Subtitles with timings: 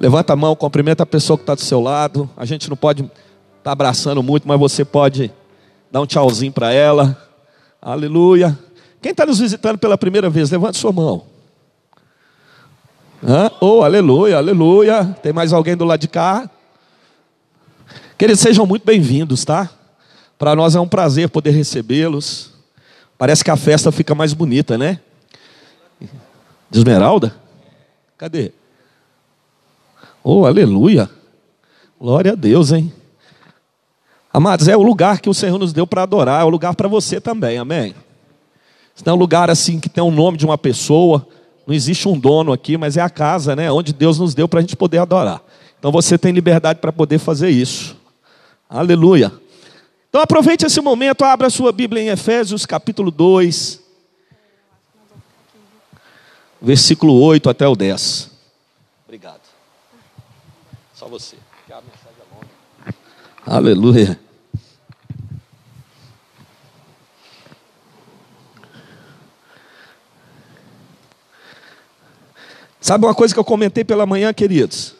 [0.00, 2.30] Levanta a mão, cumprimenta a pessoa que está do seu lado.
[2.36, 3.14] A gente não pode estar
[3.62, 5.32] tá abraçando muito, mas você pode
[5.90, 7.20] dar um tchauzinho para ela.
[7.82, 8.56] Aleluia.
[9.02, 11.26] Quem está nos visitando pela primeira vez, levante sua mão.
[13.22, 13.50] Hã?
[13.60, 15.16] Oh, aleluia, aleluia.
[15.20, 16.48] Tem mais alguém do lado de cá?
[18.16, 19.68] Queridos, sejam muito bem-vindos, tá?
[20.38, 22.52] Para nós é um prazer poder recebê-los.
[23.16, 25.00] Parece que a festa fica mais bonita, né?
[26.70, 27.34] De Esmeralda?
[28.16, 28.52] Cadê?
[30.22, 31.08] Oh, aleluia.
[32.00, 32.92] Glória a Deus, hein?
[34.32, 36.86] Amados, é o lugar que o Senhor nos deu para adorar, é o lugar para
[36.86, 37.94] você também, amém?
[38.94, 41.26] Isso não é um lugar assim que tem o nome de uma pessoa,
[41.66, 43.70] não existe um dono aqui, mas é a casa, né?
[43.70, 45.42] Onde Deus nos deu para a gente poder adorar.
[45.78, 47.96] Então você tem liberdade para poder fazer isso.
[48.68, 49.32] Aleluia.
[50.08, 53.80] Então aproveite esse momento, abra sua Bíblia em Efésios capítulo 2,
[56.60, 58.37] versículo 8 até o 10.
[61.08, 61.36] Você.
[61.66, 62.94] Que a mensagem é longa.
[63.46, 64.20] Aleluia.
[72.80, 74.94] Sabe uma coisa que eu comentei pela manhã, queridos?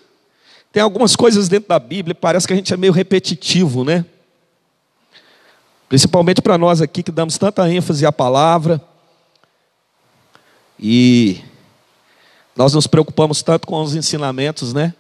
[0.73, 4.05] Tem algumas coisas dentro da Bíblia, parece que a gente é meio repetitivo, né?
[5.89, 8.81] Principalmente para nós aqui que damos tanta ênfase à palavra.
[10.79, 11.43] E
[12.55, 14.95] nós nos preocupamos tanto com os ensinamentos, né?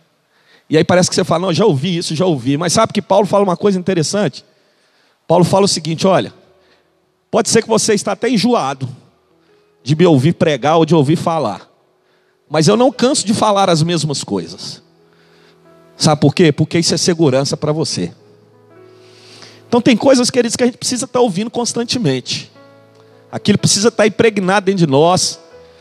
[0.68, 2.56] E aí parece que você fala, não, já ouvi isso, já ouvi.
[2.56, 4.44] Mas sabe que Paulo fala uma coisa interessante?
[5.26, 6.32] Paulo fala o seguinte: olha,
[7.30, 8.88] pode ser que você está até enjoado
[9.82, 11.70] de me ouvir pregar ou de ouvir falar,
[12.48, 14.82] mas eu não canso de falar as mesmas coisas.
[15.96, 16.50] Sabe por quê?
[16.50, 18.12] Porque isso é segurança para você.
[19.68, 22.50] Então tem coisas, queridos, que a gente precisa estar ouvindo constantemente.
[23.30, 25.38] Aquilo precisa estar impregnado dentro de nós,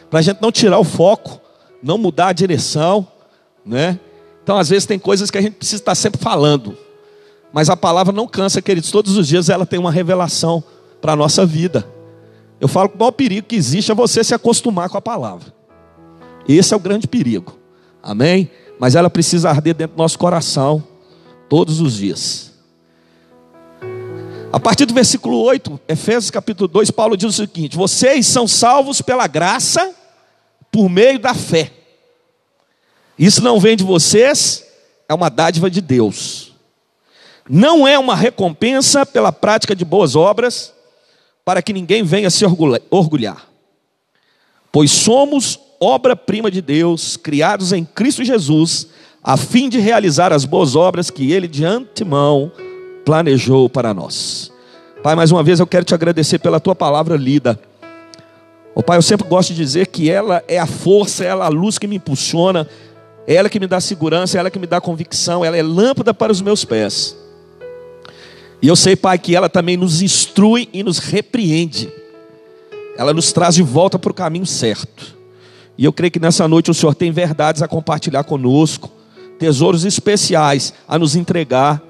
[0.09, 1.39] para a gente não tirar o foco,
[1.81, 3.07] não mudar a direção,
[3.65, 3.97] né?
[4.47, 6.77] Então, às vezes, tem coisas que a gente precisa estar sempre falando.
[7.51, 8.89] Mas a palavra não cansa, queridos.
[8.89, 10.63] Todos os dias ela tem uma revelação
[11.01, 11.85] para a nossa vida.
[12.57, 15.53] Eu falo que o maior perigo que existe é você se acostumar com a palavra.
[16.47, 17.59] Esse é o grande perigo.
[18.01, 18.49] Amém?
[18.79, 20.81] Mas ela precisa arder dentro do nosso coração
[21.49, 22.53] todos os dias.
[24.49, 29.01] A partir do versículo 8, Efésios capítulo 2, Paulo diz o seguinte: Vocês são salvos
[29.01, 29.93] pela graça
[30.71, 31.76] por meio da fé.
[33.17, 34.65] Isso não vem de vocês,
[35.09, 36.53] é uma dádiva de Deus.
[37.49, 40.73] Não é uma recompensa pela prática de boas obras,
[41.43, 42.45] para que ninguém venha se
[42.89, 43.47] orgulhar.
[44.71, 48.87] Pois somos obra-prima de Deus, criados em Cristo Jesus,
[49.23, 52.51] a fim de realizar as boas obras que Ele de antemão
[53.05, 54.51] planejou para nós.
[55.01, 57.59] Pai, mais uma vez eu quero te agradecer pela tua palavra lida.
[58.75, 61.49] Oh, Pai, eu sempre gosto de dizer que ela é a força, ela é a
[61.49, 62.67] luz que me impulsiona,
[63.27, 66.13] é ela que me dá segurança, é ela que me dá convicção, ela é lâmpada
[66.13, 67.17] para os meus pés.
[68.61, 71.91] E eu sei, Pai, que ela também nos instrui e nos repreende.
[72.97, 75.15] Ela nos traz de volta para o caminho certo.
[75.77, 78.89] E eu creio que nessa noite o Senhor tem verdades a compartilhar conosco,
[79.37, 81.83] tesouros especiais a nos entregar.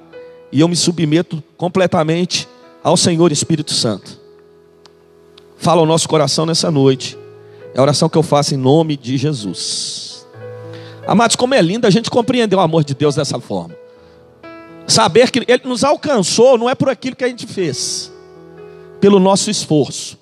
[0.52, 2.48] E eu me submeto completamente
[2.84, 4.20] ao Senhor Espírito Santo.
[5.56, 7.18] Fala o nosso coração nessa noite.
[7.74, 10.07] É a oração que eu faço em nome de Jesus.
[11.08, 13.74] Amados, como é lindo a gente compreender o amor de Deus dessa forma.
[14.86, 18.12] Saber que Ele nos alcançou não é por aquilo que a gente fez,
[19.00, 20.18] pelo nosso esforço.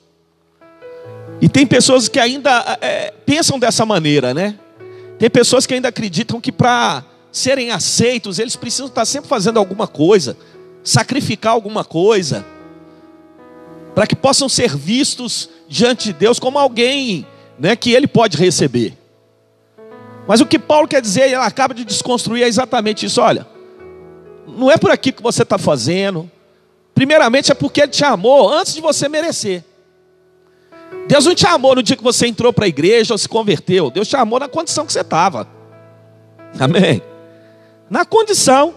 [1.41, 4.59] E tem pessoas que ainda é, pensam dessa maneira, né?
[5.17, 9.87] Tem pessoas que ainda acreditam que para serem aceitos, eles precisam estar sempre fazendo alguma
[9.87, 10.37] coisa,
[10.83, 12.45] sacrificar alguma coisa,
[13.95, 17.25] para que possam ser vistos diante de Deus como alguém
[17.57, 18.95] né, que Ele pode receber.
[20.27, 23.45] Mas o que Paulo quer dizer, ele acaba de desconstruir, é exatamente isso: olha,
[24.47, 26.29] não é por aqui que você está fazendo,
[26.93, 29.63] primeiramente é porque Ele te amou antes de você merecer.
[31.07, 33.91] Deus não te amou no dia que você entrou para a igreja ou se converteu,
[33.91, 35.47] Deus te amou na condição que você estava,
[36.59, 37.01] amém?
[37.89, 38.73] Na condição.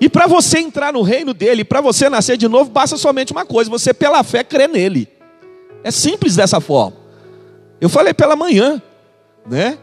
[0.00, 3.46] E para você entrar no reino dele, para você nascer de novo, basta somente uma
[3.46, 5.08] coisa: você pela fé crer nele.
[5.84, 6.96] É simples dessa forma.
[7.80, 8.82] Eu falei pela manhã,
[9.46, 9.78] né?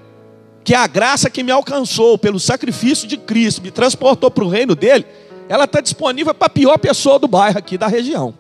[0.64, 4.76] Que a graça que me alcançou pelo sacrifício de Cristo, me transportou para o reino
[4.76, 5.06] dele,
[5.48, 8.34] ela está disponível para a pior pessoa do bairro aqui, da região.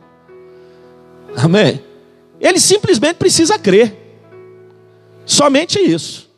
[1.35, 1.83] Amém?
[2.39, 3.95] Ele simplesmente precisa crer.
[5.25, 6.29] Somente isso.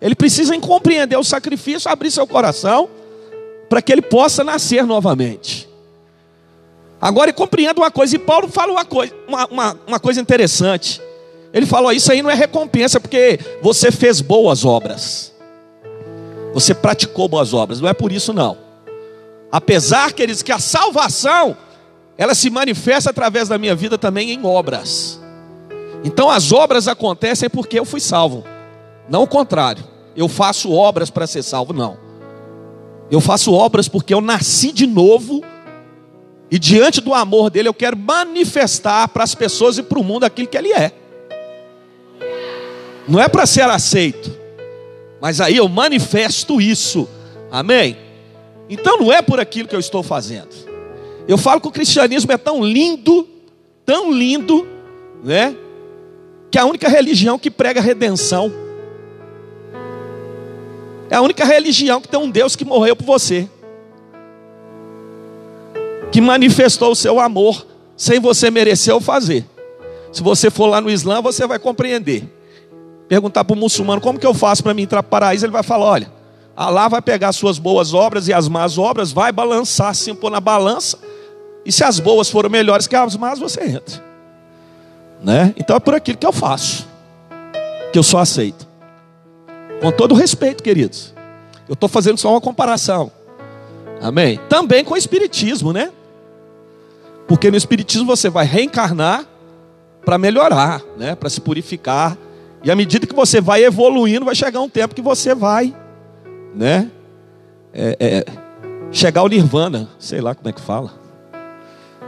[0.00, 2.88] Ele precisa compreender o sacrifício, abrir seu coração,
[3.68, 5.68] para que ele possa nascer novamente.
[7.00, 11.00] Agora ele compreende uma coisa, e Paulo fala uma coisa, uma, uma, uma coisa interessante.
[11.52, 15.32] Ele falou: Isso aí não é recompensa, porque você fez boas obras.
[16.54, 18.58] Você praticou boas obras, não é por isso não.
[19.50, 21.56] Apesar, queridos, que a salvação,
[22.16, 25.20] ela se manifesta através da minha vida também em obras.
[26.04, 28.44] Então as obras acontecem porque eu fui salvo,
[29.08, 29.84] não o contrário.
[30.14, 31.96] Eu faço obras para ser salvo, não.
[33.10, 35.42] Eu faço obras porque eu nasci de novo
[36.50, 40.24] e diante do amor dele eu quero manifestar para as pessoas e para o mundo
[40.24, 40.92] aquilo que ele é.
[43.08, 44.30] Não é para ser aceito,
[45.20, 47.08] mas aí eu manifesto isso.
[47.50, 47.96] Amém?
[48.68, 50.50] Então não é por aquilo que eu estou fazendo.
[51.26, 53.28] Eu falo que o cristianismo é tão lindo,
[53.84, 54.66] tão lindo,
[55.22, 55.54] né?
[56.50, 58.52] Que é a única religião que prega redenção.
[61.10, 63.48] É a única religião que tem um Deus que morreu por você.
[66.10, 67.66] Que manifestou o seu amor
[67.96, 69.44] sem você merecer ou fazer.
[70.10, 72.24] Se você for lá no Islã, você vai compreender
[73.12, 75.52] perguntar para o muçulmano como que eu faço para me entrar para o paraíso, ele
[75.52, 76.10] vai falar: olha,
[76.56, 80.30] Allah vai pegar as suas boas obras e as más obras, vai balançar assim, pôr
[80.30, 80.98] na balança,
[81.62, 84.02] e se as boas forem melhores que as más, você entra.
[85.22, 85.52] Né?
[85.58, 86.88] Então é por aquilo que eu faço,
[87.92, 88.66] que eu só aceito.
[89.82, 91.12] Com todo respeito, queridos.
[91.68, 93.12] Eu estou fazendo só uma comparação.
[94.00, 94.40] Amém?
[94.48, 95.92] Também com o Espiritismo, né?
[97.28, 99.26] Porque no Espiritismo você vai reencarnar
[100.02, 101.14] para melhorar, né?
[101.14, 102.16] para se purificar
[102.64, 105.74] e à medida que você vai evoluindo, vai chegar um tempo que você vai,
[106.54, 106.90] né?
[107.74, 108.24] É, é,
[108.92, 110.92] chegar ao nirvana, sei lá como é que fala.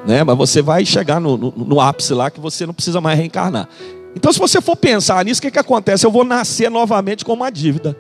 [0.07, 0.23] Né?
[0.23, 3.69] Mas você vai chegar no, no, no, ápice lá que você não precisa mais reencarnar.
[4.15, 6.07] Então, se você for pensar nisso, o que, que acontece?
[6.07, 7.97] Eu vou nascer novamente com uma dívida.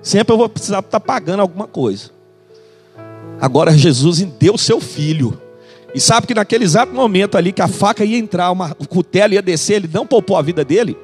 [0.00, 2.10] Sempre eu vou precisar estar pagando alguma coisa.
[3.40, 5.38] Agora, Jesus deu seu filho.
[5.94, 9.34] E sabe que naquele exato momento ali que a faca ia entrar, uma, o cutelo
[9.34, 10.96] ia descer, ele não poupou a vida dele.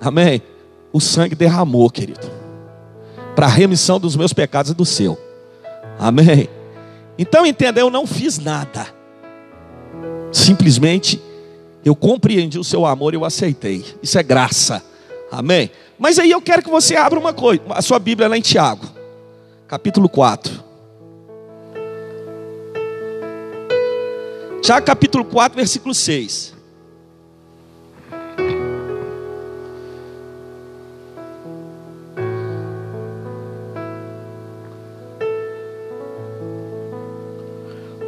[0.00, 0.42] Amém?
[0.92, 2.30] O sangue derramou, querido,
[3.34, 5.18] para a remissão dos meus pecados e do seu.
[5.98, 6.48] Amém?
[7.18, 8.86] Então entenda, eu não fiz nada.
[10.32, 11.20] Simplesmente
[11.84, 13.84] eu compreendi o seu amor e eu aceitei.
[14.02, 14.82] Isso é graça.
[15.30, 15.70] Amém?
[15.98, 18.86] Mas aí eu quero que você abra uma coisa, a sua Bíblia lá em Tiago,
[19.66, 20.64] capítulo 4.
[24.60, 26.55] Tiago capítulo 4, versículo 6.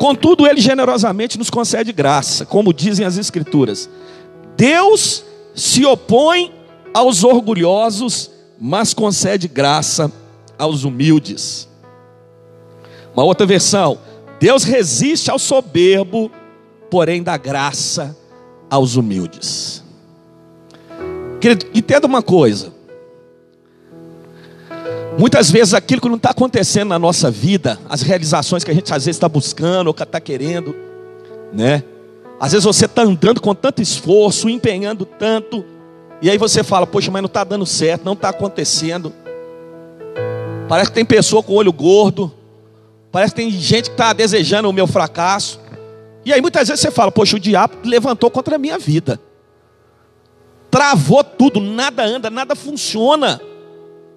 [0.08, 3.90] Contudo, Ele generosamente nos concede graça, como dizem as Escrituras.
[4.56, 5.22] Deus
[5.54, 6.50] se opõe
[6.94, 10.10] aos orgulhosos, mas concede graça
[10.58, 11.68] aos humildes.
[13.12, 13.98] Uma outra versão:
[14.40, 16.32] Deus resiste ao soberbo,
[16.90, 18.16] porém dá graça
[18.70, 19.84] aos humildes.
[21.74, 22.72] Entenda uma coisa:
[25.18, 28.94] Muitas vezes aquilo que não está acontecendo na nossa vida, as realizações que a gente
[28.94, 30.76] às vezes está buscando ou que está querendo,
[31.52, 31.82] né?
[32.38, 35.64] Às vezes você está andando com tanto esforço, empenhando tanto,
[36.22, 39.12] e aí você fala, poxa, mas não está dando certo, não está acontecendo.
[40.68, 42.32] Parece que tem pessoa com olho gordo,
[43.10, 45.58] parece que tem gente que está desejando o meu fracasso.
[46.24, 49.18] E aí muitas vezes você fala, poxa, o diabo levantou contra a minha vida.
[50.70, 53.40] Travou tudo, nada anda, nada funciona.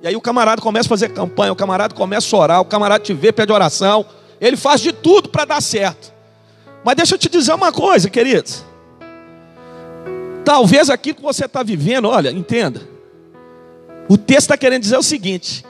[0.01, 3.03] E aí o camarada começa a fazer campanha, o camarada começa a orar, o camarada
[3.03, 4.05] te vê, pede oração.
[4.39, 6.11] Ele faz de tudo para dar certo.
[6.83, 8.65] Mas deixa eu te dizer uma coisa, queridos.
[10.43, 12.81] Talvez aquilo que você está vivendo, olha, entenda.
[14.09, 15.63] O texto está querendo dizer o seguinte: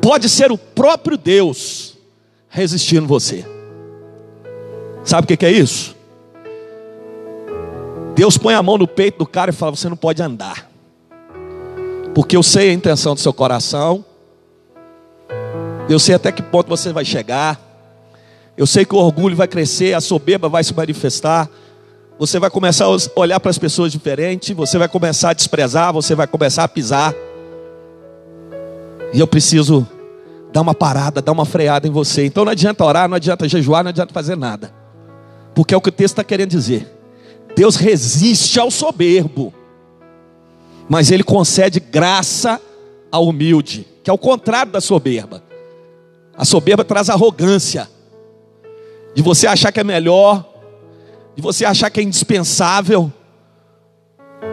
[0.00, 1.98] pode ser o próprio Deus
[2.48, 3.44] resistindo você.
[5.02, 5.96] Sabe o que é isso?
[8.14, 10.71] Deus põe a mão no peito do cara e fala: Você não pode andar
[12.14, 14.04] porque eu sei a intenção do seu coração,
[15.88, 17.60] eu sei até que ponto você vai chegar,
[18.56, 21.48] eu sei que o orgulho vai crescer, a soberba vai se manifestar,
[22.18, 26.14] você vai começar a olhar para as pessoas diferente, você vai começar a desprezar, você
[26.14, 27.14] vai começar a pisar,
[29.12, 29.86] e eu preciso
[30.52, 32.26] dar uma parada, dar uma freada em você.
[32.26, 34.72] Então não adianta orar, não adianta jejuar, não adianta fazer nada,
[35.54, 36.86] porque é o que o texto está querendo dizer.
[37.56, 39.52] Deus resiste ao soberbo
[40.92, 42.60] mas ele concede graça
[43.10, 45.42] ao humilde, que é o contrário da soberba.
[46.36, 47.88] A soberba traz arrogância,
[49.14, 50.46] de você achar que é melhor,
[51.34, 53.10] de você achar que é indispensável,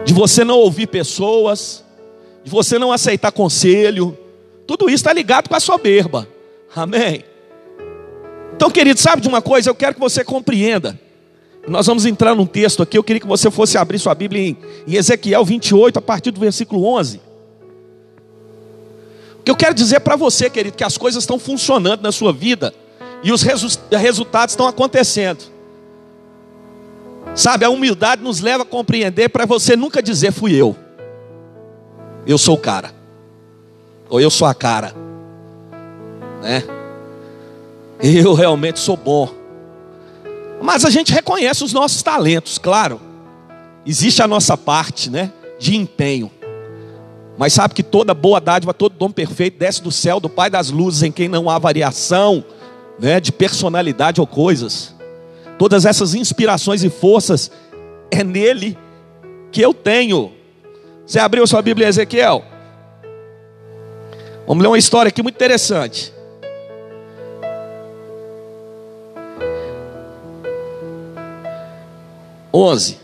[0.02, 1.84] de você não ouvir pessoas,
[2.42, 4.16] de você não aceitar conselho.
[4.66, 6.26] Tudo isso está ligado com a soberba.
[6.74, 7.22] Amém?
[8.56, 9.68] Então, querido, sabe de uma coisa?
[9.68, 10.98] Eu quero que você compreenda.
[11.68, 14.56] Nós vamos entrar num texto aqui, eu queria que você fosse abrir sua Bíblia em,
[14.86, 17.20] em Ezequiel 28, a partir do versículo 11.
[19.38, 22.32] O que eu quero dizer para você, querido, que as coisas estão funcionando na sua
[22.32, 22.74] vida
[23.22, 25.44] e os resu resultados estão acontecendo.
[27.34, 30.76] Sabe, a humildade nos leva a compreender para você nunca dizer fui eu.
[32.26, 32.92] Eu sou o cara.
[34.08, 34.94] Ou eu sou a cara.
[36.42, 36.64] Né?
[38.02, 39.39] Eu realmente sou bom.
[40.60, 43.00] Mas a gente reconhece os nossos talentos, claro.
[43.86, 46.30] Existe a nossa parte, né, de empenho.
[47.38, 50.70] Mas sabe que toda boa dádiva, todo dom perfeito desce do céu do Pai das
[50.70, 52.44] luzes, em quem não há variação,
[52.98, 54.94] né, de personalidade ou coisas.
[55.58, 57.50] Todas essas inspirações e forças
[58.10, 58.76] é nele
[59.50, 60.32] que eu tenho.
[61.06, 62.44] Você abriu sua Bíblia Ezequiel?
[64.46, 66.12] Vamos ler uma história aqui muito interessante.
[72.52, 72.98] Onze.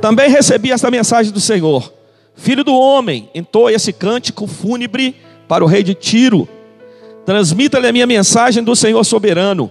[0.00, 1.92] Também recebi esta mensagem do Senhor:
[2.34, 5.16] Filho do homem, entoe esse cântico fúnebre
[5.48, 6.48] para o rei de Tiro.
[7.24, 9.70] Transmita-lhe a minha mensagem do Senhor soberano.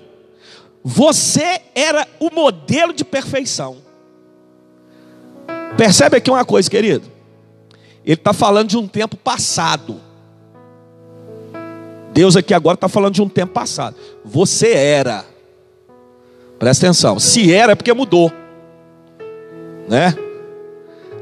[0.84, 3.78] Você era o modelo de perfeição.
[5.78, 7.06] Percebe aqui uma coisa, querido?
[8.06, 10.00] Ele está falando de um tempo passado.
[12.12, 13.96] Deus aqui agora está falando de um tempo passado.
[14.24, 15.33] Você era.
[16.64, 17.20] Presta atenção.
[17.20, 18.32] Se era é porque mudou
[19.86, 20.16] né?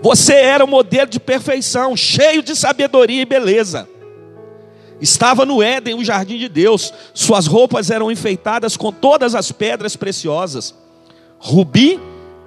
[0.03, 3.89] Você era o modelo de perfeição, cheio de sabedoria e beleza.
[5.01, 6.93] Estava no Éden, o jardim de Deus.
[7.11, 10.75] Suas roupas eram enfeitadas com todas as pedras preciosas:
[11.39, 11.99] rubi,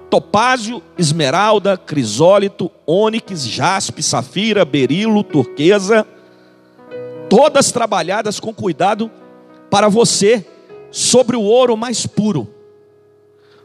[0.09, 6.07] topázio, esmeralda, crisólito, ônix, jaspe, safira, berilo, turquesa,
[7.29, 9.11] todas trabalhadas com cuidado
[9.69, 10.45] para você
[10.89, 12.54] sobre o ouro mais puro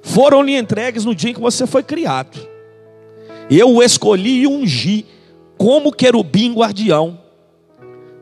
[0.03, 2.39] foram-lhe entregues no dia em que você foi criado.
[3.51, 5.07] Eu o escolhi e ungi
[5.59, 7.19] como querubim guardião.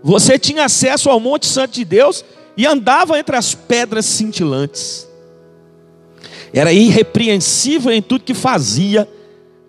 [0.02, 2.24] Você tinha acesso ao Monte Santo de Deus
[2.56, 5.08] e andava entre as pedras cintilantes.
[6.52, 9.08] Era irrepreensível em tudo que fazia,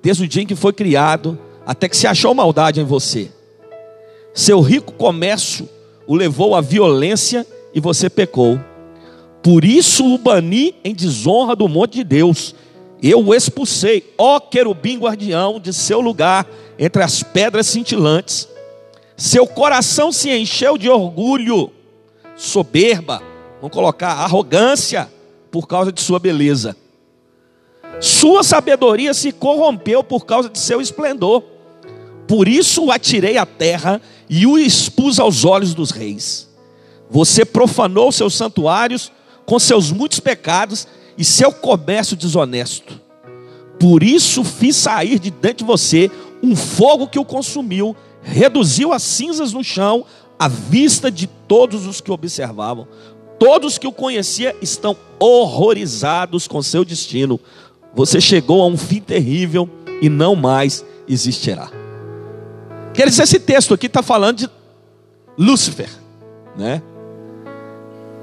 [0.02, 3.30] desde o dia em que foi criado, até que se achou maldade em você.
[4.34, 5.68] Seu rico comércio
[6.08, 8.60] o levou à violência e você pecou.
[9.42, 12.54] Por isso o bani em desonra do monte de Deus.
[13.02, 16.46] Eu o expulsei, ó querubim guardião, de seu lugar,
[16.78, 18.48] entre as pedras cintilantes.
[19.16, 21.72] Seu coração se encheu de orgulho,
[22.36, 23.22] soberba,
[23.62, 25.10] vamos colocar arrogância,
[25.52, 26.76] por causa de sua beleza.
[28.00, 31.44] Sua sabedoria se corrompeu por causa de seu esplendor.
[32.28, 36.48] Por isso o atirei à terra e o expus aos olhos dos reis.
[37.10, 39.12] Você profanou seus santuários
[39.50, 40.88] com seus muitos pecados
[41.18, 43.02] e seu comércio desonesto.
[43.80, 46.12] Por isso fiz sair de dentro de você
[46.44, 50.06] um fogo que o consumiu, reduziu as cinzas no chão,
[50.38, 52.88] à vista de todos os que observavam.
[53.40, 57.40] Todos que o conheciam estão horrorizados com seu destino.
[57.96, 59.68] Você chegou a um fim terrível
[60.00, 61.72] e não mais existirá.
[62.94, 64.50] Quer dizer, esse texto aqui está falando de
[65.36, 65.90] Lúcifer,
[66.56, 66.84] né?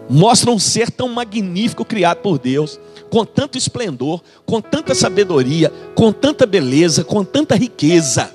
[0.08, 2.78] Mostra um ser tão magnífico criado por Deus,
[3.10, 8.30] com tanto esplendor, com tanta sabedoria, com tanta beleza, com tanta riqueza.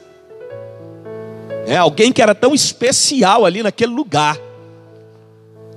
[1.65, 4.37] É alguém que era tão especial ali naquele lugar.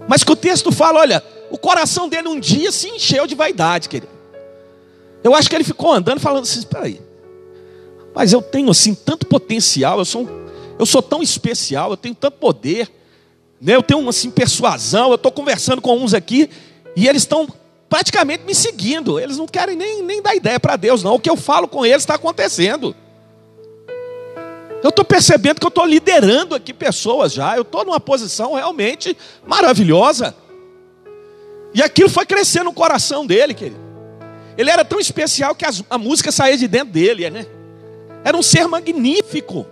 [0.09, 3.89] Mas que o texto fala, olha, o coração dele um dia se encheu de vaidade,
[3.89, 4.13] querido.
[5.23, 7.01] Eu acho que ele ficou andando falando assim, espera aí.
[8.15, 10.29] Mas eu tenho assim tanto potencial, eu sou,
[10.79, 12.91] eu sou tão especial, eu tenho tanto poder.
[13.65, 13.75] Né?
[13.75, 16.51] Eu tenho uma assim, persuasão, eu estou conversando com uns aqui
[16.95, 17.49] e eles estão
[17.89, 19.19] praticamente me seguindo.
[19.19, 21.15] Eles não querem nem, nem dar ideia para Deus, não.
[21.15, 22.95] O que eu falo com eles está acontecendo.
[24.83, 27.57] Eu estou percebendo que eu estou liderando aqui pessoas já.
[27.57, 29.17] Eu estou numa posição realmente
[29.47, 30.35] maravilhosa.
[31.73, 33.83] E aquilo foi crescendo no coração dele, querido.
[34.59, 37.47] Ele era tão especial que a música saía de dentro dele, né?
[38.23, 39.67] Era um ser magnífico.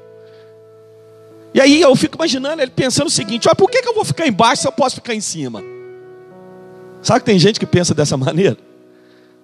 [1.54, 4.04] E aí eu fico imaginando ele pensando o seguinte: olha, por que, que eu vou
[4.04, 5.62] ficar embaixo se eu posso ficar em cima?
[7.02, 8.56] Sabe que tem gente que pensa dessa maneira?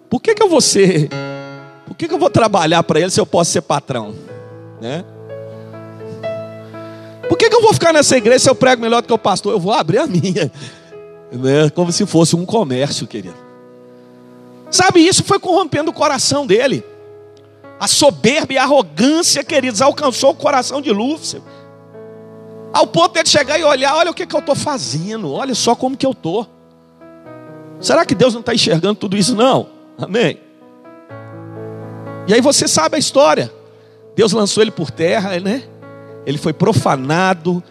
[0.08, 1.08] Por que, que eu vou ser?
[1.86, 4.14] Por que, que eu vou trabalhar para ele se eu posso ser patrão?
[4.80, 5.04] Né?
[7.28, 9.18] Por que, que eu vou ficar nessa igreja se eu prego melhor do que o
[9.18, 9.52] pastor?
[9.52, 10.50] Eu vou abrir a minha.
[11.30, 11.68] Né?
[11.74, 13.36] Como se fosse um comércio, querido.
[14.70, 16.84] Sabe, isso foi corrompendo o coração dele.
[17.78, 21.42] A soberba e a arrogância, queridos, alcançou o coração de Lúcifer.
[22.72, 25.74] Ao ponto de chegar e olhar, olha o que, que eu estou fazendo, olha só
[25.74, 26.46] como que eu estou.
[27.80, 29.34] Será que Deus não está enxergando tudo isso?
[29.34, 29.68] Não.
[29.96, 30.38] Amém.
[32.26, 33.52] E aí você sabe a história.
[34.14, 35.62] Deus lançou ele por terra, né?
[36.26, 37.62] Ele foi profanado,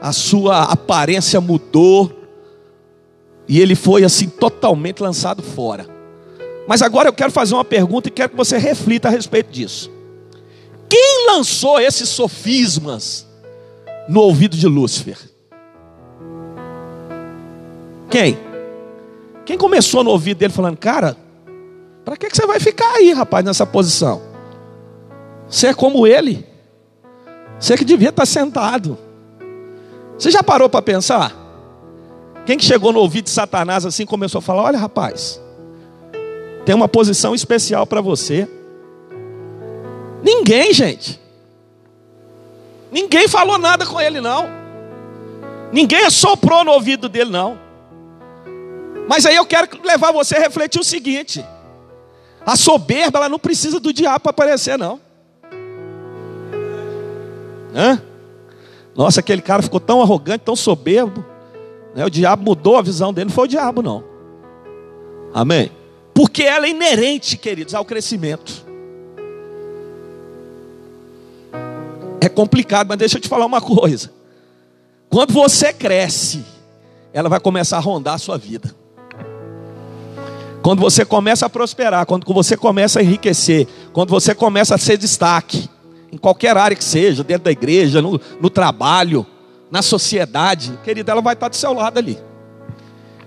[0.00, 2.12] a sua aparência mudou,
[3.48, 5.86] e ele foi assim totalmente lançado fora.
[6.66, 9.90] Mas agora eu quero fazer uma pergunta e quero que você reflita a respeito disso.
[10.88, 13.26] Quem lançou esses sofismas
[14.08, 15.18] no ouvido de Lúcifer?
[18.10, 18.38] Quem?
[19.44, 21.16] Quem começou no ouvido dele falando, cara,
[22.04, 24.22] para que, que você vai ficar aí, rapaz, nessa posição?
[25.48, 26.46] Você é como ele.
[27.58, 28.98] Você que devia estar sentado.
[30.18, 31.34] Você já parou para pensar?
[32.46, 35.40] Quem que chegou no ouvido de Satanás assim começou a falar: Olha, rapaz,
[36.64, 38.48] tem uma posição especial para você.
[40.22, 41.20] Ninguém, gente.
[42.94, 44.48] Ninguém falou nada com ele, não.
[45.72, 47.58] Ninguém assoprou no ouvido dele, não.
[49.08, 51.44] Mas aí eu quero levar você a refletir o seguinte:
[52.46, 55.00] a soberba, ela não precisa do diabo para aparecer, não.
[57.74, 58.00] Hã?
[58.94, 61.24] Nossa, aquele cara ficou tão arrogante, tão soberbo.
[61.96, 62.06] Né?
[62.06, 64.04] O diabo mudou a visão dele, não foi o diabo, não.
[65.34, 65.72] Amém?
[66.14, 68.63] Porque ela é inerente, queridos, ao crescimento.
[72.34, 74.10] Complicado, mas deixa eu te falar uma coisa.
[75.08, 76.44] Quando você cresce,
[77.12, 78.74] ela vai começar a rondar a sua vida.
[80.62, 84.96] Quando você começa a prosperar, quando você começa a enriquecer, quando você começa a ser
[84.96, 85.68] destaque,
[86.10, 89.26] em qualquer área que seja, dentro da igreja, no, no trabalho,
[89.70, 92.18] na sociedade, querida, ela vai estar do seu lado ali,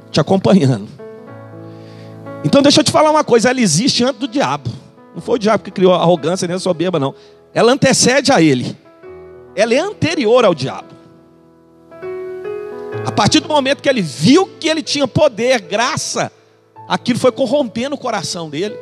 [0.09, 0.87] te acompanhando.
[2.43, 4.69] Então deixa eu te falar uma coisa, ela existe antes do diabo.
[5.13, 7.13] Não foi o diabo que criou a arrogância nem a soberba, não.
[7.53, 8.75] Ela antecede a ele.
[9.57, 10.95] Ela é anterior ao diabo.
[13.03, 16.31] A partir do momento que ele viu que ele tinha poder, graça,
[16.87, 18.77] aquilo foi corrompendo o coração dele.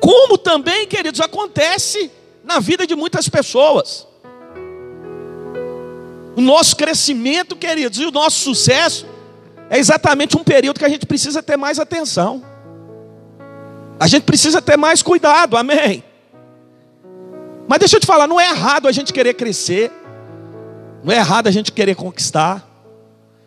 [0.00, 2.12] Como também, queridos, acontece
[2.44, 4.06] na vida de muitas pessoas.
[6.36, 9.04] O nosso crescimento, queridos, e o nosso sucesso
[9.68, 12.44] é exatamente um período que a gente precisa ter mais atenção.
[13.98, 16.04] A gente precisa ter mais cuidado, amém.
[17.70, 19.92] Mas deixa eu te falar, não é errado a gente querer crescer,
[21.04, 22.68] não é errado a gente querer conquistar,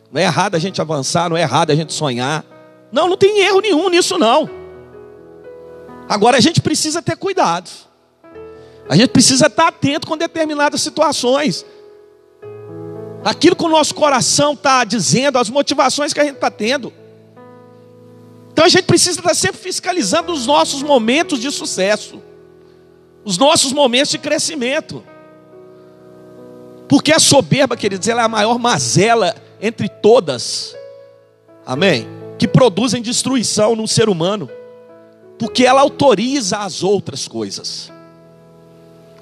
[0.09, 2.45] não é errado a gente avançar, não é errado a gente sonhar.
[2.89, 4.49] Não, não tem erro nenhum nisso não.
[6.07, 7.69] Agora a gente precisa ter cuidado.
[8.87, 11.65] A gente precisa estar atento com determinadas situações.
[13.25, 16.93] Aquilo que o nosso coração está dizendo, as motivações que a gente está tendo.
[18.53, 22.23] Então a gente precisa estar sempre fiscalizando os nossos momentos de sucesso,
[23.23, 25.03] os nossos momentos de crescimento.
[26.87, 30.75] Porque a soberba, queridos, ela é a maior mazela entre todas,
[31.65, 32.07] amém?
[32.37, 34.49] Que produzem destruição no ser humano,
[35.39, 37.91] porque ela autoriza as outras coisas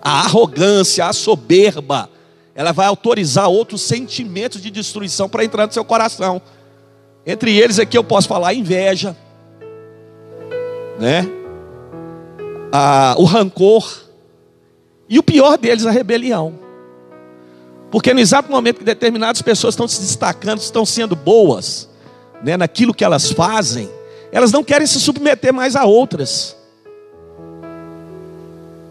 [0.01, 2.09] a arrogância, a soberba,
[2.55, 6.41] ela vai autorizar outros sentimentos de destruição para entrar no seu coração.
[7.25, 9.15] Entre eles aqui eu posso falar inveja,
[10.99, 11.40] né?
[12.71, 14.05] Ah, o rancor
[15.09, 16.57] e o pior deles, a rebelião.
[17.91, 21.89] Porque no exato momento que determinadas pessoas estão se destacando, estão sendo boas,
[22.41, 23.89] né, naquilo que elas fazem,
[24.31, 26.55] elas não querem se submeter mais a outras.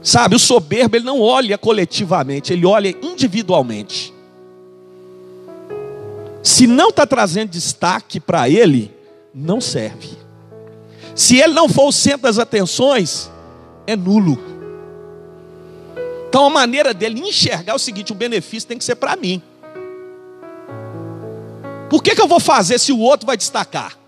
[0.02, 4.12] Sabe, o soberbo ele não olha coletivamente, ele olha individualmente.
[6.42, 8.94] Se não está trazendo destaque para ele,
[9.34, 10.10] não serve.
[11.14, 13.30] Se ele não for o centro das atenções,
[13.92, 14.38] é nulo.
[16.28, 19.42] Então a maneira dele enxergar é o seguinte: o benefício tem que ser para mim.
[21.88, 23.98] Por que, que eu vou fazer se o outro vai destacar?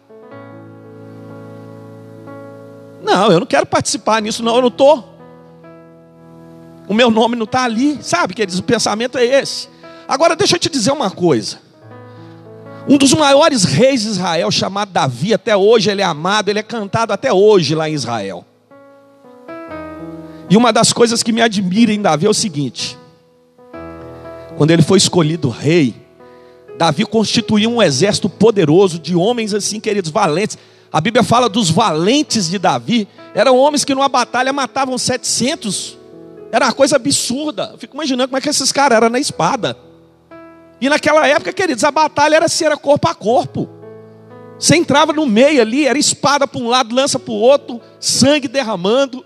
[3.03, 5.13] Não, eu não quero participar nisso, não, eu não estou
[6.89, 8.59] o meu nome não está ali, sabe, queridos?
[8.59, 9.69] O pensamento é esse.
[10.07, 11.59] Agora, deixa eu te dizer uma coisa.
[12.89, 16.63] Um dos maiores reis de Israel, chamado Davi, até hoje ele é amado, ele é
[16.63, 18.45] cantado até hoje lá em Israel.
[20.53, 22.99] E uma das coisas que me admira em Davi é o seguinte:
[24.59, 25.95] quando ele foi escolhido rei,
[26.77, 30.59] Davi constituiu um exército poderoso de homens assim, queridos, valentes.
[30.93, 35.97] A Bíblia fala dos valentes de Davi, eram homens que numa batalha matavam 700
[36.53, 37.71] era uma coisa absurda.
[37.73, 39.75] Eu fico imaginando como é que esses caras eram na espada.
[40.83, 43.71] E naquela época, queridos, a batalha era assim, era corpo a corpo.
[44.59, 48.49] Você entrava no meio ali, era espada para um lado, lança para o outro, sangue
[48.49, 49.25] derramando.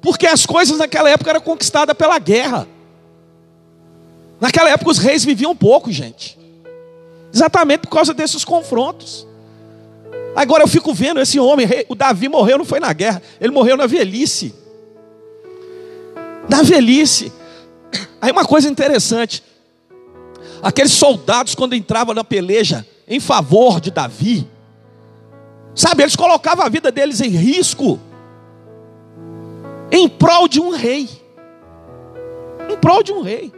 [0.00, 2.66] Porque as coisas naquela época eram conquistadas pela guerra.
[4.40, 6.38] Naquela época os reis viviam pouco, gente.
[7.32, 9.26] Exatamente por causa desses confrontos.
[10.34, 13.76] Agora eu fico vendo esse homem, o Davi morreu, não foi na guerra, ele morreu
[13.76, 14.54] na velhice.
[16.48, 17.32] Da velhice.
[18.20, 19.42] Aí uma coisa interessante.
[20.62, 24.46] Aqueles soldados, quando entravam na peleja em favor de Davi,
[25.74, 27.98] sabe, eles colocavam a vida deles em risco,
[29.90, 31.08] em prol de um rei.
[32.68, 33.52] Em prol de um rei.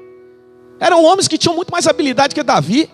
[0.80, 2.90] Eram homens que tinham muito mais habilidade que Davi.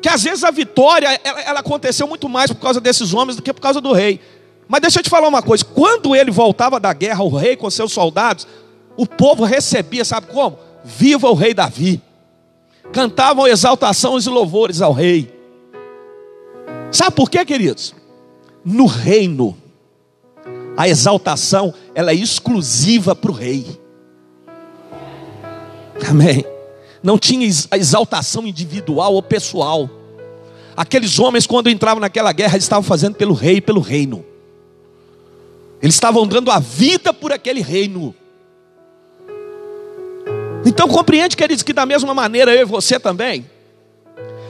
[0.00, 3.42] Que às vezes a vitória ela, ela, aconteceu muito mais por causa desses homens do
[3.42, 4.20] que por causa do rei.
[4.68, 7.68] Mas deixa eu te falar uma coisa: quando ele voltava da guerra, o rei com
[7.70, 8.46] seus soldados,
[8.96, 10.58] o povo recebia, sabe como?
[10.84, 12.00] Viva o rei Davi.
[12.92, 15.34] Cantavam exaltações e louvores ao rei.
[16.90, 17.94] Sabe por quê, queridos?
[18.64, 19.56] No reino,
[20.78, 23.66] a exaltação ela é exclusiva para o rei.
[26.08, 26.44] Amém.
[27.02, 29.90] Não tinha exaltação individual ou pessoal.
[30.76, 34.24] Aqueles homens, quando entravam naquela guerra, estavam fazendo pelo rei e pelo reino.
[35.82, 38.14] Eles estavam dando a vida por aquele reino.
[40.64, 43.50] Então compreende, queridos, que da mesma maneira eu e você também,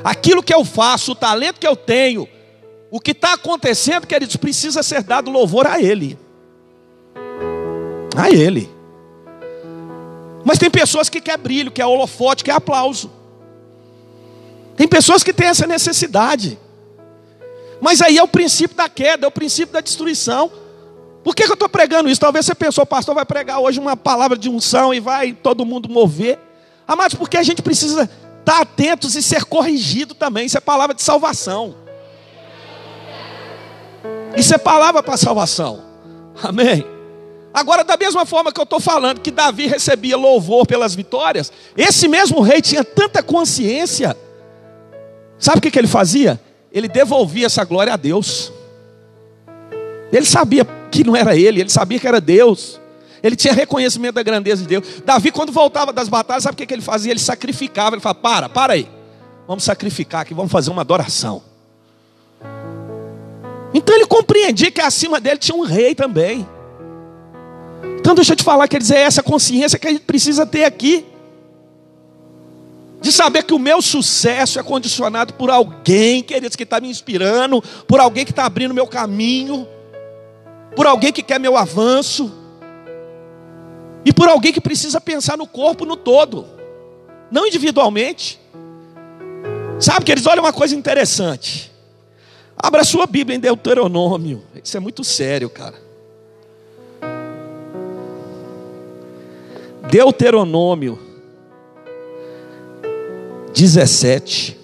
[0.04, 2.28] aquilo que eu faço, o talento que eu tenho,
[2.90, 6.18] o que está acontecendo, queridos, precisa ser dado louvor a Ele.
[8.16, 8.68] A Ele.
[10.44, 13.11] Mas tem pessoas que quer brilho, quer holofote, quer aplauso.
[14.77, 16.59] Tem pessoas que têm essa necessidade.
[17.81, 20.51] Mas aí é o princípio da queda, é o princípio da destruição.
[21.22, 22.20] Por que, que eu estou pregando isso?
[22.20, 25.66] Talvez você pensou, o pastor vai pregar hoje uma palavra de unção e vai todo
[25.66, 26.38] mundo mover.
[26.87, 28.09] Amados, porque a gente precisa
[28.40, 30.46] estar atentos e ser corrigido também.
[30.46, 31.74] Isso é palavra de salvação.
[34.38, 35.83] Isso é palavra para salvação.
[36.40, 36.87] Amém.
[37.53, 42.07] Agora, da mesma forma que eu estou falando que Davi recebia louvor pelas vitórias, esse
[42.07, 44.16] mesmo rei tinha tanta consciência.
[45.40, 46.40] Sabe o que, que ele fazia?
[46.70, 48.53] Ele devolvia essa glória a Deus.
[50.12, 52.81] Ele sabia que não era ele, ele sabia que era Deus.
[53.20, 55.03] Ele tinha reconhecimento da grandeza de Deus.
[55.05, 57.11] Davi, quando voltava das batalhas, sabe o que, que ele fazia?
[57.11, 57.96] Ele sacrificava.
[57.96, 58.88] Ele falava: Para, para aí.
[59.48, 61.47] Vamos sacrificar aqui, vamos fazer uma adoração.
[63.72, 66.48] Então ele compreendia que acima dele tinha um rei também.
[67.98, 70.64] Então deixa eu te falar, quer dizer, é essa consciência que a gente precisa ter
[70.64, 71.04] aqui.
[73.00, 77.62] De saber que o meu sucesso é condicionado por alguém, queridos, que está me inspirando,
[77.87, 79.68] por alguém que está abrindo meu caminho,
[80.74, 82.33] por alguém que quer meu avanço,
[84.04, 86.46] e por alguém que precisa pensar no corpo no todo,
[87.31, 88.40] não individualmente.
[89.78, 91.70] Sabe, queridos, olha uma coisa interessante.
[92.59, 94.42] Abra sua Bíblia em Deuteronômio.
[94.62, 95.77] Isso é muito sério, cara.
[99.90, 100.99] Deuteronômio
[103.59, 104.59] 17.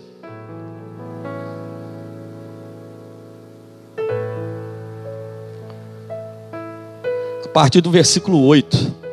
[7.44, 9.03] A partir do versículo 8.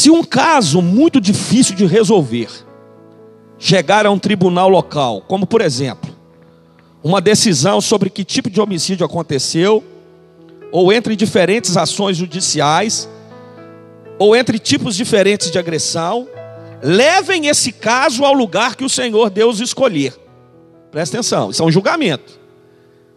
[0.00, 2.48] Se um caso muito difícil de resolver
[3.58, 6.10] chegar a um tribunal local, como por exemplo,
[7.02, 9.84] uma decisão sobre que tipo de homicídio aconteceu,
[10.72, 13.10] ou entre diferentes ações judiciais,
[14.18, 16.26] ou entre tipos diferentes de agressão,
[16.82, 20.18] levem esse caso ao lugar que o Senhor Deus escolher.
[20.90, 22.40] Presta atenção, isso é um julgamento.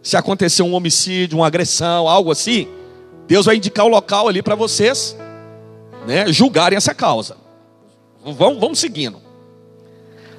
[0.02, 2.68] Se acontecer um homicídio, uma agressão, algo assim,
[3.26, 5.16] Deus vai indicar o local ali para vocês
[6.06, 7.36] né, julgarem essa causa.
[8.24, 9.20] Vamos, seguindo.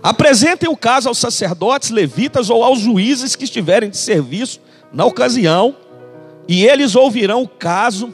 [0.02, 4.60] Apresentem o caso aos sacerdotes, levitas ou aos juízes que estiverem de serviço
[4.94, 5.76] na ocasião,
[6.48, 8.14] e eles ouvirão o caso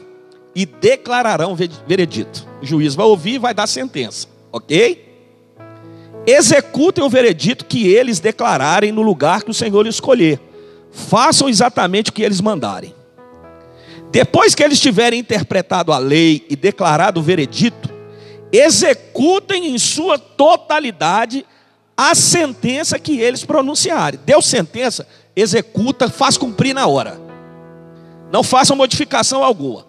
[0.54, 2.46] e declararão veredito.
[2.62, 5.12] O juiz vai ouvir e vai dar sentença, ok?
[6.26, 10.40] Executem o veredito que eles declararem no lugar que o Senhor escolher.
[10.90, 12.94] Façam exatamente o que eles mandarem.
[14.12, 17.90] Depois que eles tiverem interpretado a lei e declarado o veredito,
[18.52, 21.46] executem em sua totalidade
[21.96, 24.20] a sentença que eles pronunciarem.
[24.26, 27.18] Deu sentença, executa, faz cumprir na hora.
[28.30, 29.86] Não façam modificação alguma.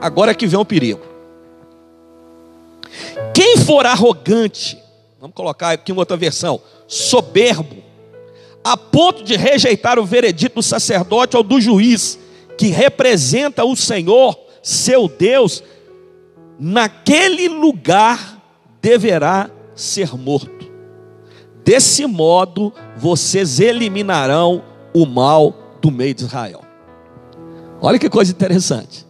[0.00, 1.02] Agora que vem o perigo.
[3.34, 4.78] Quem for arrogante,
[5.20, 7.82] vamos colocar aqui uma outra versão, soberbo,
[8.62, 12.18] a ponto de rejeitar o veredito do sacerdote ou do juiz,
[12.58, 15.62] que representa o Senhor, seu Deus,
[16.58, 18.40] naquele lugar
[18.80, 20.70] deverá ser morto.
[21.64, 24.62] Desse modo, vocês eliminarão
[24.94, 26.62] o mal do meio de Israel.
[27.80, 29.06] Olha que coisa interessante.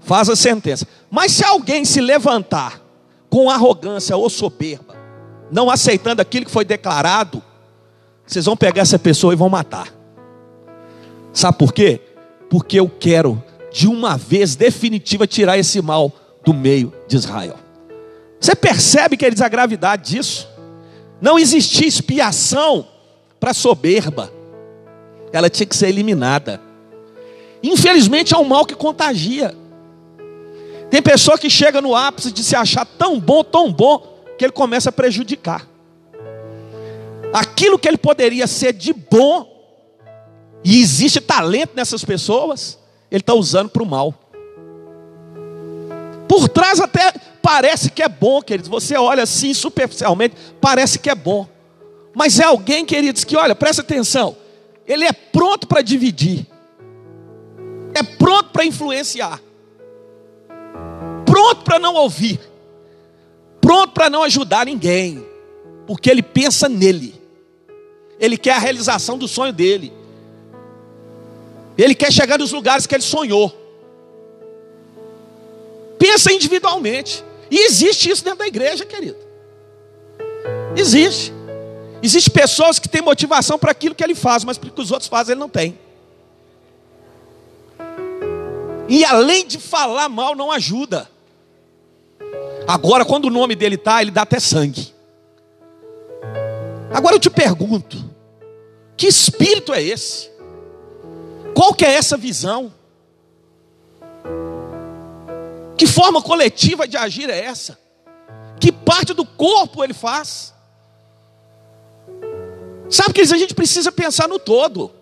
[0.00, 0.86] Faz a sentença.
[1.10, 2.80] Mas se alguém se levantar
[3.28, 4.96] com arrogância ou soberba,
[5.50, 7.42] não aceitando aquilo que foi declarado,
[8.28, 9.88] Vocês vão pegar essa pessoa e vão matar.
[11.32, 11.98] Sabe por quê?
[12.48, 16.12] Porque eu quero, de uma vez definitiva, tirar esse mal
[16.44, 17.56] do meio de Israel.
[18.40, 20.48] Você percebe, queridos, a gravidade disso?
[21.20, 22.86] Não existia expiação
[23.40, 24.32] para soberba,
[25.32, 26.60] ela tinha que ser eliminada.
[27.62, 29.54] Infelizmente, é um mal que contagia.
[30.90, 34.52] Tem pessoa que chega no ápice de se achar tão bom, tão bom, que ele
[34.52, 35.68] começa a prejudicar.
[37.32, 39.57] Aquilo que ele poderia ser de bom,
[40.64, 42.78] e existe talento nessas pessoas,
[43.10, 44.14] ele está usando para o mal.
[46.28, 48.68] Por trás até parece que é bom, queridos.
[48.68, 51.46] Você olha assim superficialmente, parece que é bom.
[52.14, 54.36] Mas é alguém, queridos, que olha, presta atenção.
[54.86, 56.46] Ele é pronto para dividir.
[57.94, 59.40] É pronto para influenciar.
[61.24, 62.40] Pronto para não ouvir.
[63.60, 65.24] Pronto para não ajudar ninguém.
[65.86, 67.14] Porque ele pensa nele.
[68.18, 69.92] Ele quer a realização do sonho dele.
[71.78, 73.56] Ele quer chegar nos lugares que ele sonhou.
[75.96, 77.24] Pensa individualmente.
[77.48, 79.16] E existe isso dentro da igreja, querido.
[80.76, 81.32] Existe.
[82.02, 84.90] Existem pessoas que têm motivação para aquilo que ele faz, mas para o que os
[84.90, 85.78] outros fazem ele não tem.
[88.88, 91.08] E além de falar mal, não ajuda.
[92.66, 94.92] Agora, quando o nome dele está, ele dá até sangue.
[96.92, 97.98] Agora eu te pergunto:
[98.96, 100.30] que espírito é esse?
[101.58, 102.72] Qual que é essa visão?
[105.76, 107.76] Que forma coletiva de agir é essa?
[108.60, 110.54] Que parte do corpo ele faz?
[112.88, 114.92] Sabe que a gente precisa pensar no todo.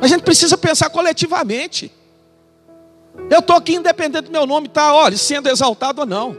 [0.00, 1.92] A gente precisa pensar coletivamente.
[3.28, 4.94] Eu estou aqui independente do meu nome, tá?
[4.94, 6.34] Olha, sendo exaltado ou não.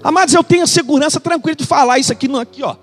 [0.00, 2.76] Amados, eu tenho a segurança tranquila de falar isso aqui, aqui, ó.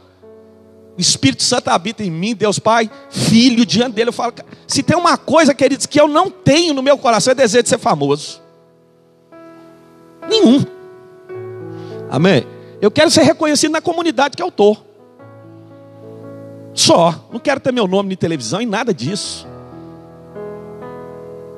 [0.97, 4.09] O Espírito Santo habita em mim, Deus Pai, Filho, diante dele.
[4.09, 4.33] Eu falo,
[4.67, 7.69] se tem uma coisa, queridos, que eu não tenho no meu coração, é desejo de
[7.69, 8.41] ser famoso.
[10.29, 10.65] Nenhum.
[12.09, 12.45] Amém?
[12.81, 14.77] Eu quero ser reconhecido na comunidade que eu estou.
[16.73, 17.27] Só.
[17.31, 19.47] Não quero ter meu nome na televisão e nada disso.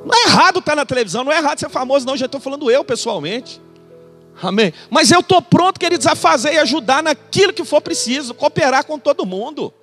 [0.05, 2.17] Não é errado estar na televisão, não é errado ser famoso, não.
[2.17, 3.61] Já estou falando eu pessoalmente.
[4.41, 4.73] Amém.
[4.89, 8.97] Mas eu estou pronto, queridos, a fazer e ajudar naquilo que for preciso, cooperar com
[8.97, 9.73] todo mundo.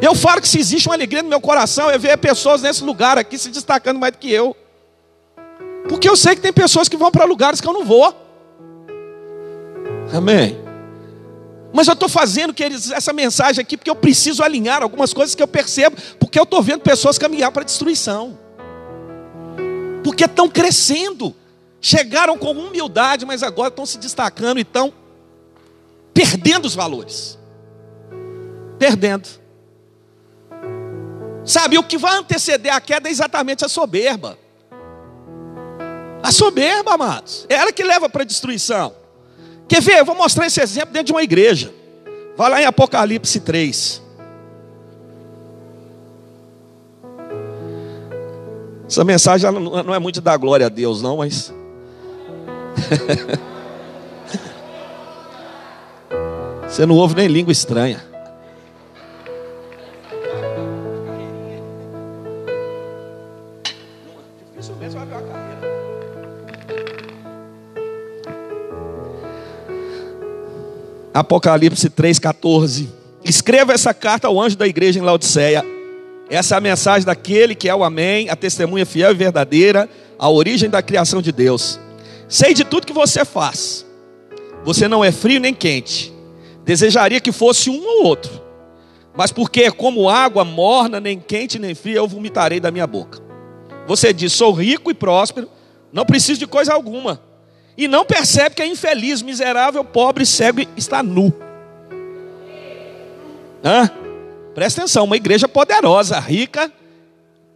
[0.00, 3.18] Eu falo que se existe uma alegria no meu coração, é ver pessoas nesse lugar
[3.18, 4.56] aqui se destacando mais do que eu.
[5.88, 8.14] Porque eu sei que tem pessoas que vão para lugares que eu não vou.
[10.12, 10.68] Amém.
[11.72, 15.42] Mas eu estou fazendo, queridos, essa mensagem aqui porque eu preciso alinhar algumas coisas que
[15.42, 18.38] eu percebo, porque eu estou vendo pessoas caminhar para destruição.
[20.04, 21.34] Porque estão crescendo.
[21.80, 24.92] Chegaram com humildade, mas agora estão se destacando e estão
[26.12, 27.38] perdendo os valores.
[28.78, 29.28] Perdendo.
[31.44, 34.38] Sabe, o que vai anteceder a queda é exatamente a soberba.
[36.22, 38.94] A soberba, amados, é ela que leva para a destruição.
[39.68, 39.98] Quer ver?
[39.98, 41.72] Eu vou mostrar esse exemplo dentro de uma igreja.
[42.36, 44.02] Vai lá em Apocalipse 3.
[48.88, 51.52] Essa mensagem não é muito da glória a Deus, não, mas
[56.68, 58.08] Você não ouve nem língua estranha.
[71.18, 72.86] Apocalipse 3,14.
[73.24, 75.64] Escreva essa carta ao anjo da igreja em Laodiceia.
[76.30, 80.30] Essa é a mensagem daquele que é o Amém, a testemunha fiel e verdadeira, a
[80.30, 81.80] origem da criação de Deus.
[82.28, 83.86] Sei de tudo que você faz.
[84.64, 86.12] Você não é frio nem quente.
[86.64, 88.42] Desejaria que fosse um ou outro.
[89.16, 93.20] Mas porque é como água morna, nem quente nem fria, eu vomitarei da minha boca.
[93.86, 95.48] Você diz: sou rico e próspero,
[95.92, 97.20] não preciso de coisa alguma.
[97.76, 101.32] E não percebe que é infeliz, miserável, pobre, cego e está nu.
[103.64, 103.90] Hã?
[104.54, 106.70] Presta atenção, uma igreja poderosa, rica,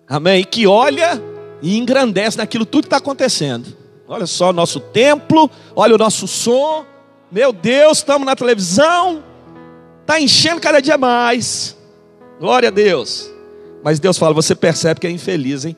[0.08, 1.20] amém, que olha
[1.60, 3.81] e engrandece naquilo tudo que está acontecendo.
[4.12, 6.84] Olha só o nosso templo, olha o nosso som.
[7.30, 9.24] Meu Deus, estamos na televisão.
[10.02, 11.74] Está enchendo cada dia mais.
[12.38, 13.32] Glória a Deus.
[13.82, 15.74] Mas Deus fala: você percebe que é infeliz, hein?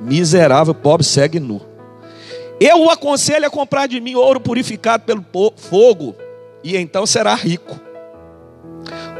[0.00, 1.60] Miserável, pobre, segue nu.
[2.58, 5.22] Eu o aconselho a comprar de mim ouro purificado pelo
[5.54, 6.16] fogo,
[6.62, 7.78] e então será rico.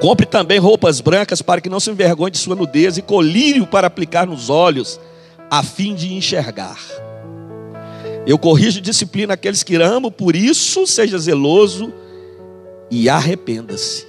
[0.01, 3.89] Compre também roupas brancas para que não se envergonhe de sua nudez, e colírio para
[3.89, 4.99] aplicar nos olhos,
[5.51, 6.79] a fim de enxergar.
[8.27, 11.93] Eu corrijo e disciplino aqueles que amo, por isso seja zeloso
[12.91, 14.07] e arrependa-se.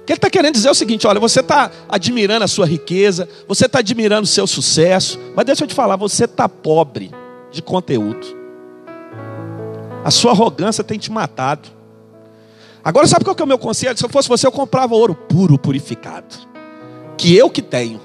[0.00, 2.66] O que ele está querendo dizer é o seguinte: olha, você está admirando a sua
[2.66, 7.10] riqueza, você está admirando o seu sucesso, mas deixa eu te falar, você está pobre
[7.50, 8.26] de conteúdo.
[10.04, 11.68] A sua arrogância tem te matado.
[12.82, 13.96] Agora, sabe qual que é o meu conselho?
[13.96, 16.34] Se eu fosse você, eu comprava ouro puro, purificado.
[17.16, 18.00] Que eu que tenho.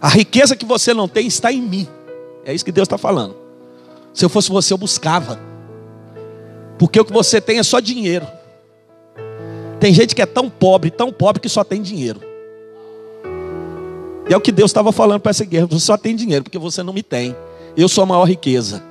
[0.00, 1.86] A riqueza que você não tem está em mim.
[2.44, 3.39] É isso que Deus está falando.
[4.12, 5.38] Se eu fosse você, eu buscava.
[6.78, 8.26] Porque o que você tem é só dinheiro.
[9.78, 12.20] Tem gente que é tão pobre, tão pobre que só tem dinheiro.
[14.28, 15.66] E é o que Deus estava falando para essa guerra.
[15.66, 17.34] Você só tem dinheiro porque você não me tem.
[17.76, 18.82] Eu sou a maior riqueza.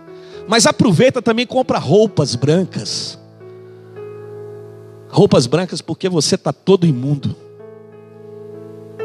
[0.47, 3.19] Mas aproveita também e compra roupas brancas.
[5.09, 7.35] Roupas brancas porque você está todo imundo.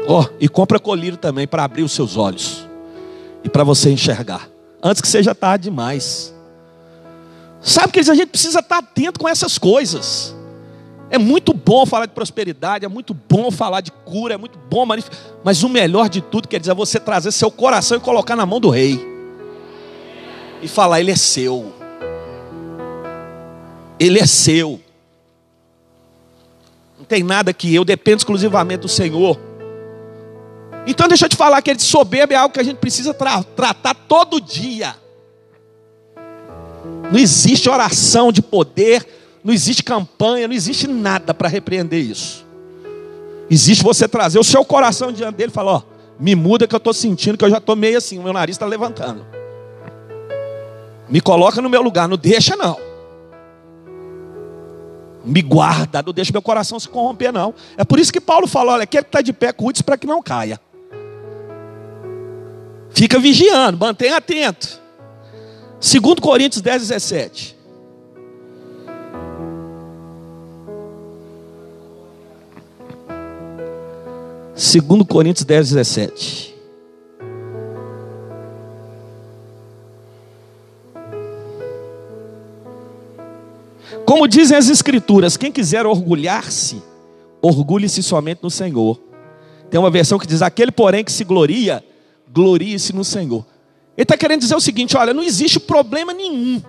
[0.07, 2.67] Ó, oh, e compra colírio também para abrir os seus olhos.
[3.43, 4.54] E para você enxergar.
[4.87, 6.31] Antes que seja tarde demais.
[7.59, 10.35] Sabe que a gente precisa estar atento com essas coisas.
[11.09, 14.85] É muito bom falar de prosperidade, é muito bom falar de cura, é muito bom.
[15.43, 18.45] Mas o melhor de tudo quer dizer é você trazer seu coração e colocar na
[18.45, 19.03] mão do rei.
[20.61, 21.73] E falar, ele é seu.
[23.99, 24.79] Ele é seu.
[26.99, 29.39] Não tem nada que eu, dependo exclusivamente do Senhor.
[30.87, 33.43] Então deixa eu te falar que ele soberbo é algo que a gente precisa tra
[33.43, 34.95] tratar todo dia.
[37.11, 39.05] Não existe oração de poder
[39.45, 42.43] não existe campanha, não existe nada para repreender isso.
[43.47, 45.81] Existe você trazer o seu coração diante dele e falar: Ó,
[46.19, 48.55] me muda que eu estou sentindo que eu já estou meio assim, o meu nariz
[48.55, 49.23] está levantando.
[51.07, 52.75] Me coloca no meu lugar, não deixa não.
[55.23, 57.53] Me guarda, não deixa meu coração se corromper, não.
[57.77, 60.07] É por isso que Paulo fala: olha, aquele que está de pé, cuide para que
[60.07, 60.59] não caia.
[62.95, 64.79] Fica vigiando, mantenha atento.
[65.81, 67.57] 2 Coríntios 10, 17.
[74.55, 76.55] Segundo Coríntios 10, 17.
[84.05, 86.81] Como dizem as escrituras, quem quiser orgulhar-se,
[87.41, 88.97] orgulhe-se somente no Senhor.
[89.69, 91.83] Tem uma versão que diz: aquele, porém, que se gloria,
[92.35, 93.45] glorie-se no Senhor.
[93.97, 96.61] Ele está querendo dizer o seguinte: olha, não existe problema nenhum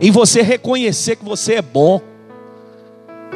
[0.00, 2.00] em você reconhecer que você é bom,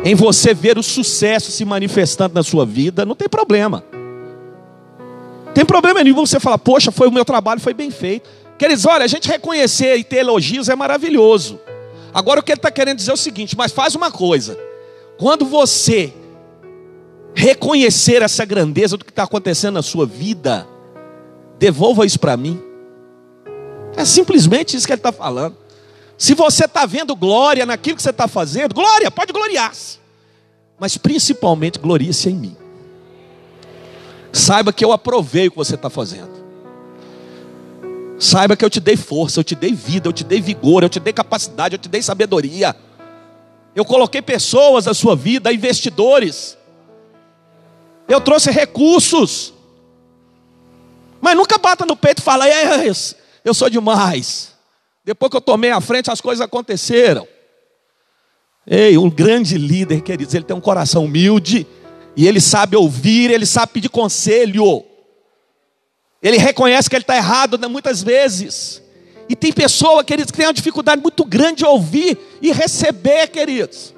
[0.02, 3.84] em você ver o sucesso se manifestando na sua vida, não tem problema.
[5.54, 8.28] Tem problema nenhum você falar, poxa, foi o meu trabalho, foi bem feito.
[8.58, 11.60] Queridos, olha, a gente reconhecer e ter elogios é maravilhoso.
[12.12, 14.58] Agora o que ele está querendo dizer é o seguinte, mas faz uma coisa.
[15.18, 16.12] Quando você
[17.34, 20.66] reconhecer essa grandeza do que está acontecendo na sua vida,
[21.58, 22.60] devolva isso para mim.
[23.96, 25.56] É simplesmente isso que ele está falando.
[26.18, 29.98] Se você está vendo glória naquilo que você está fazendo, glória, pode gloriar-se.
[30.78, 32.56] Mas principalmente glorie-se em mim.
[34.32, 36.44] Saiba que eu aprovei o que você está fazendo.
[38.18, 40.88] Saiba que eu te dei força, eu te dei vida, eu te dei vigor, eu
[40.88, 42.74] te dei capacidade, eu te dei sabedoria.
[43.74, 46.56] Eu coloquei pessoas na sua vida, investidores.
[48.08, 49.52] Eu trouxe recursos.
[51.26, 52.44] Mas nunca bata no peito e fala,
[53.44, 54.52] eu sou demais.
[55.04, 57.26] Depois que eu tomei a frente, as coisas aconteceram.
[58.64, 61.66] Ei, um grande líder, queridos, ele tem um coração humilde,
[62.16, 64.84] e ele sabe ouvir, ele sabe pedir conselho.
[66.22, 68.80] Ele reconhece que ele está errado né, muitas vezes.
[69.28, 73.92] E tem pessoa, queridos, que tem uma dificuldade muito grande de ouvir e receber, queridos.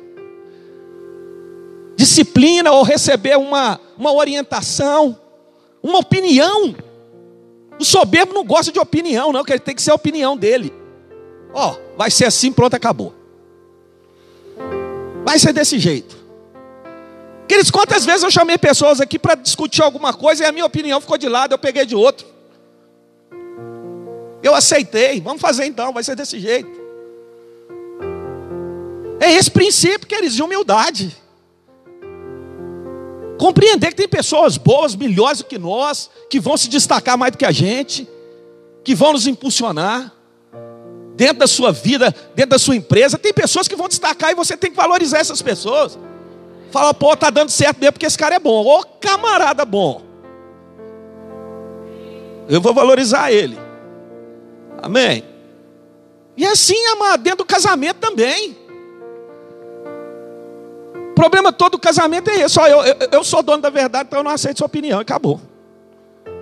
[1.95, 5.21] Disciplina ou receber uma, uma orientação,
[5.83, 6.88] uma opinião.
[7.79, 10.73] O soberbo não gosta de opinião, não, que ele tem que ser a opinião dele.
[11.53, 13.15] Ó, oh, vai ser assim, pronto, acabou.
[15.25, 16.17] Vai ser desse jeito.
[17.47, 21.01] Queridos, quantas vezes eu chamei pessoas aqui para discutir alguma coisa e a minha opinião
[21.01, 22.27] ficou de lado, eu peguei de outro.
[24.43, 26.71] Eu aceitei, vamos fazer então, vai ser desse jeito.
[29.21, 31.17] É esse princípio, queridos, de humildade.
[33.39, 37.39] Compreender que tem pessoas boas, melhores do que nós, que vão se destacar mais do
[37.39, 38.09] que a gente,
[38.83, 40.13] que vão nos impulsionar
[41.15, 44.57] dentro da sua vida, dentro da sua empresa, tem pessoas que vão destacar e você
[44.57, 45.99] tem que valorizar essas pessoas.
[46.71, 48.65] Fala, pô, tá dando certo mesmo porque esse cara é bom.
[48.65, 50.03] Ô camarada bom.
[52.49, 53.59] Eu vou valorizar ele.
[54.81, 55.25] Amém.
[56.37, 58.57] E assim, amado, dentro do casamento também.
[61.19, 62.61] Problema todo do casamento é esse.
[62.61, 65.01] eu, eu, eu sou dono da verdade, então eu não aceito sua opinião.
[65.01, 65.41] Acabou.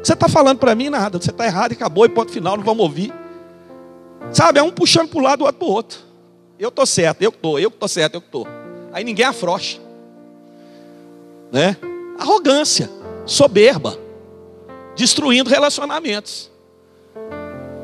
[0.03, 1.19] Você está falando para mim nada.
[1.19, 2.05] Você está errado acabou.
[2.05, 3.11] E ponto final, não vamos ouvir.
[4.31, 5.99] Sabe, é um puxando para o lado, o outro para o outro.
[6.59, 8.47] Eu estou certo, eu estou, eu estou certo, eu estou.
[8.93, 9.81] Aí ninguém afrocha.
[11.51, 11.75] Né?
[12.19, 12.91] Arrogância,
[13.25, 13.99] soberba,
[14.95, 16.51] destruindo relacionamentos,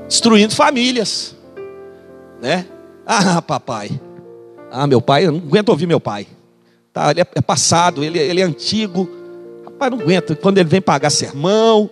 [0.07, 1.35] destruindo famílias,
[2.39, 2.67] né?
[3.07, 3.99] Ah, papai.
[4.71, 6.27] Ah, meu pai, eu não aguento ouvir meu pai.
[6.93, 9.09] Tá, ele é, é passado, ele, ele é antigo.
[9.65, 10.37] Rapaz, não aguento.
[10.37, 11.89] Quando ele vem pagar sermão,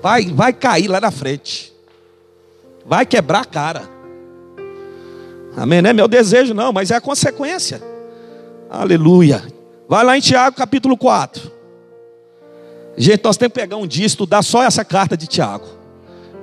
[0.00, 1.72] vai, vai cair lá na frente.
[2.86, 3.82] Vai quebrar a cara.
[5.56, 5.82] Amém?
[5.82, 7.82] Não é meu desejo, não, mas é a consequência.
[8.70, 9.42] Aleluia.
[9.88, 11.50] Vai lá em Tiago capítulo 4.
[12.96, 15.66] Gente, nós temos que pegar um dia e estudar só essa carta de Tiago.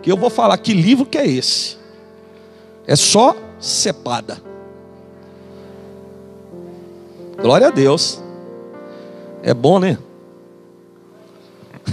[0.01, 1.77] Que eu vou falar que livro que é esse.
[2.85, 4.48] É só cepada.
[7.41, 8.21] Glória a Deus.
[9.41, 9.97] É bom, né?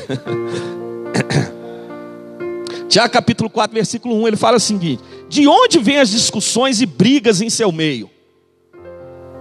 [2.89, 6.87] Tiago capítulo 4, versículo 1, ele fala o seguinte: De onde vêm as discussões e
[6.87, 8.11] brigas em seu meio?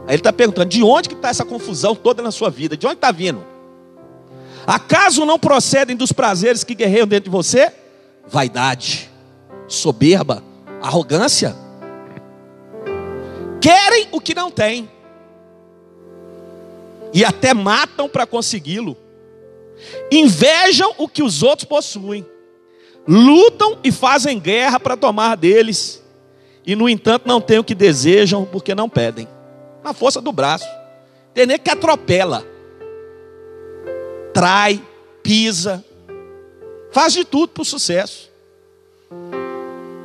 [0.05, 2.77] Aí ele está perguntando: de onde que está essa confusão toda na sua vida?
[2.77, 3.43] De onde está vindo?
[4.67, 7.71] Acaso não procedem dos prazeres que guerreiam dentro de você?
[8.27, 9.09] Vaidade,
[9.67, 10.43] soberba,
[10.81, 11.55] arrogância.
[13.61, 14.89] Querem o que não têm.
[17.15, 18.97] E até matam para consegui-lo.
[20.11, 22.25] Invejam o que os outros possuem.
[23.07, 26.03] Lutam e fazem guerra para tomar deles.
[26.65, 29.29] E no entanto não têm o que desejam porque não pedem
[29.81, 30.67] na força do braço.
[31.33, 32.45] Tem nem que atropela,
[34.33, 34.83] trai,
[35.23, 35.85] pisa,
[36.91, 38.29] faz de tudo para o sucesso.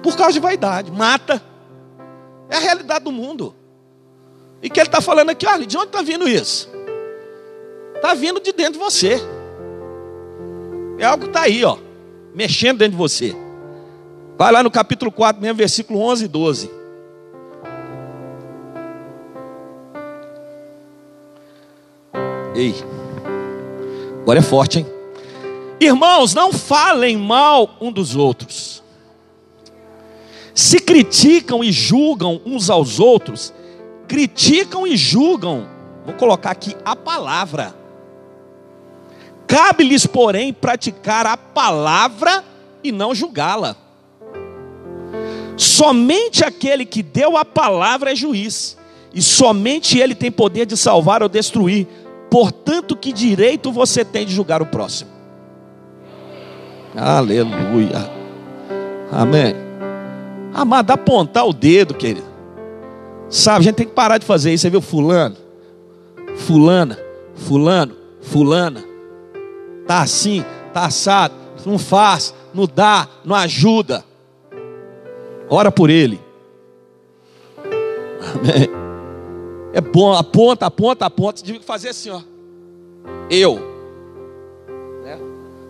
[0.01, 1.43] Por causa de vaidade, mata.
[2.49, 3.53] É a realidade do mundo.
[4.63, 6.71] E que ele está falando aqui, olha, de onde está vindo isso?
[8.01, 9.21] Está vindo de dentro de você.
[10.99, 11.77] É algo que está aí, ó,
[12.35, 13.37] mexendo dentro de você.
[14.39, 16.71] Vai lá no capítulo 4, mesmo, versículo 11 e 12.
[22.55, 22.75] Ei,
[24.23, 24.87] agora é forte, hein?
[25.79, 28.83] Irmãos, não falem mal um dos outros.
[30.55, 33.53] Se criticam e julgam uns aos outros,
[34.09, 35.69] criticam e julgam,
[36.07, 37.80] vou colocar aqui a palavra.
[39.51, 42.45] Cabe-lhes, porém, praticar a palavra
[42.85, 43.75] e não julgá-la.
[45.57, 48.79] Somente aquele que deu a palavra é juiz,
[49.13, 51.89] e somente ele tem poder de salvar ou destruir.
[52.31, 55.11] Portanto, que direito você tem de julgar o próximo?
[56.95, 58.09] Aleluia.
[59.11, 59.57] Amém.
[60.55, 62.29] Amado, apontar o dedo, querido.
[63.29, 64.63] Sabe, a gente tem que parar de fazer isso.
[64.63, 65.37] Você viu fulano?
[66.37, 66.97] Fulana,
[67.35, 68.90] fulano, fulana.
[69.91, 71.35] Tá assim, tá assado,
[71.67, 74.05] não faz, não dá, não ajuda.
[75.49, 76.21] Ora por ele.
[78.37, 78.71] Amém.
[79.73, 81.41] É bom, aponta, aponta, aponta.
[81.45, 82.23] Você que fazer assim, ó.
[83.29, 83.57] Eu.
[85.03, 85.19] Né?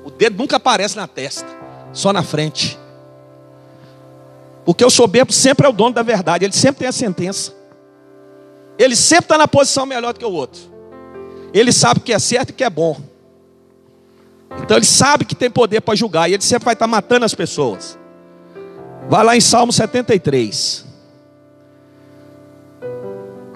[0.05, 1.49] O dedo nunca aparece na testa,
[1.91, 2.79] só na frente.
[4.67, 7.55] Porque o soberbo sempre é o dono da verdade, ele sempre tem a sentença.
[8.79, 10.61] Ele sempre está na posição melhor do que o outro.
[11.55, 13.09] Ele sabe o que é certo e o que é bom.
[14.63, 17.25] Então ele sabe que tem poder para julgar e ele sempre vai estar tá matando
[17.25, 17.99] as pessoas.
[19.09, 20.85] Vai lá em Salmo 73.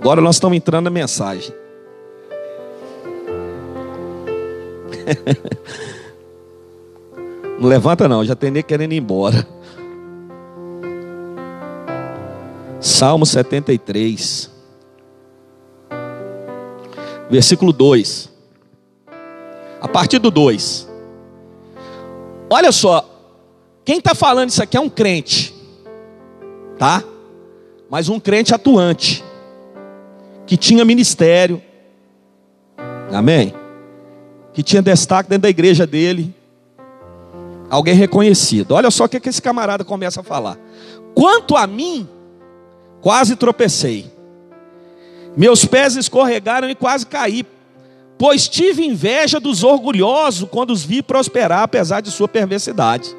[0.00, 1.54] Agora nós estamos entrando na mensagem.
[7.58, 9.46] Não levanta não, já tem nem querendo ir embora.
[12.80, 14.50] Salmo 73,
[17.30, 18.30] versículo 2.
[19.80, 20.83] A partir do 2.
[22.54, 23.04] Olha só,
[23.84, 25.52] quem está falando isso aqui é um crente,
[26.78, 27.02] tá?
[27.90, 29.24] Mas um crente atuante
[30.46, 31.60] que tinha ministério,
[33.12, 33.52] amém?
[34.52, 36.32] Que tinha destaque dentro da igreja dele,
[37.68, 38.70] alguém reconhecido.
[38.70, 40.56] Olha só o que, que esse camarada começa a falar.
[41.12, 42.08] Quanto a mim,
[43.00, 44.12] quase tropecei,
[45.36, 47.44] meus pés escorregaram e quase caí,
[48.18, 53.14] pois tive inveja dos orgulhosos quando os vi prosperar, apesar de sua perversidade.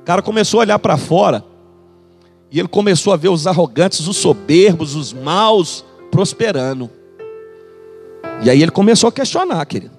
[0.00, 1.44] O cara começou a olhar para fora,
[2.50, 6.88] e ele começou a ver os arrogantes, os soberbos, os maus, prosperando.
[8.42, 9.94] E aí ele começou a questionar, querido.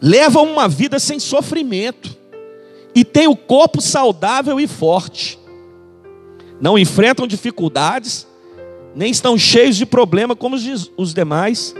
[0.00, 2.14] Levam uma vida sem sofrimento
[2.94, 5.38] e tem o corpo saudável e forte.
[6.60, 8.26] Não enfrentam dificuldades,
[8.94, 10.56] nem estão cheios de problema como
[10.96, 11.74] os demais.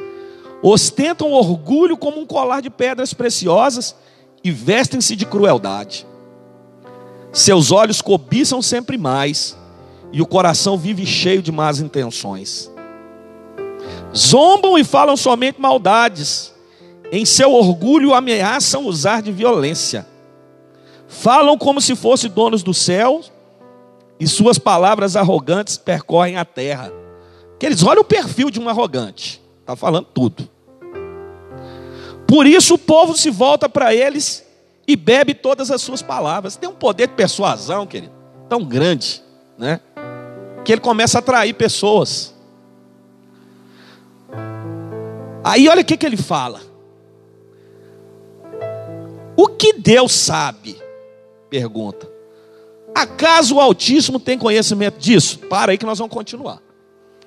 [0.69, 3.95] Ostentam orgulho como um colar de pedras preciosas
[4.43, 6.05] e vestem-se de crueldade.
[7.33, 9.57] Seus olhos cobiçam sempre mais
[10.13, 12.69] e o coração vive cheio de más intenções.
[14.13, 16.53] Zombam e falam somente maldades,
[17.13, 20.05] em seu orgulho ameaçam usar de violência.
[21.07, 23.21] Falam como se fossem donos do céu,
[24.19, 26.93] e suas palavras arrogantes percorrem a terra.
[27.57, 30.56] Que eles olham o perfil de um arrogante, está falando tudo.
[32.27, 34.45] Por isso o povo se volta para eles
[34.87, 36.57] e bebe todas as suas palavras.
[36.57, 38.13] Tem um poder de persuasão, querido,
[38.49, 39.23] tão grande,
[39.57, 39.81] né?
[40.65, 42.35] Que ele começa a atrair pessoas.
[45.45, 46.61] Aí olha o que, que ele fala.
[49.37, 50.77] O que Deus sabe?
[51.49, 52.11] Pergunta.
[52.95, 55.39] Acaso o Altíssimo tem conhecimento disso?
[55.41, 56.61] Para aí que nós vamos continuar.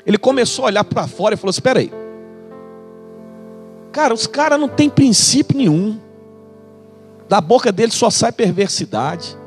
[0.06, 1.99] Ele começou a olhar para fora e falou: Espera aí.
[3.92, 6.00] Cara, os caras não têm princípio nenhum.
[7.28, 9.38] Da boca deles só sai perversidade.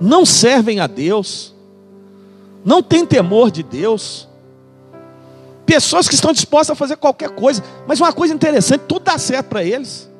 [0.00, 1.54] Não servem a Deus.
[2.64, 4.28] Não têm temor de Deus.
[5.64, 7.62] Pessoas que estão dispostas a fazer qualquer coisa.
[7.86, 10.10] Mas uma coisa interessante: tudo dá certo para eles.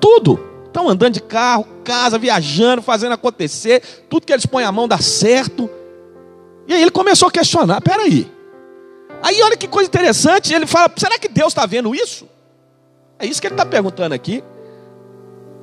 [0.00, 0.48] Tudo.
[0.66, 3.82] Estão andando de carro, casa, viajando, fazendo acontecer.
[4.08, 5.68] Tudo que eles põem a mão dá certo.
[6.66, 8.39] E aí ele começou a questionar: peraí.
[9.22, 10.52] Aí olha que coisa interessante.
[10.52, 12.28] Ele fala: será que Deus está vendo isso?
[13.18, 14.42] É isso que ele está perguntando aqui.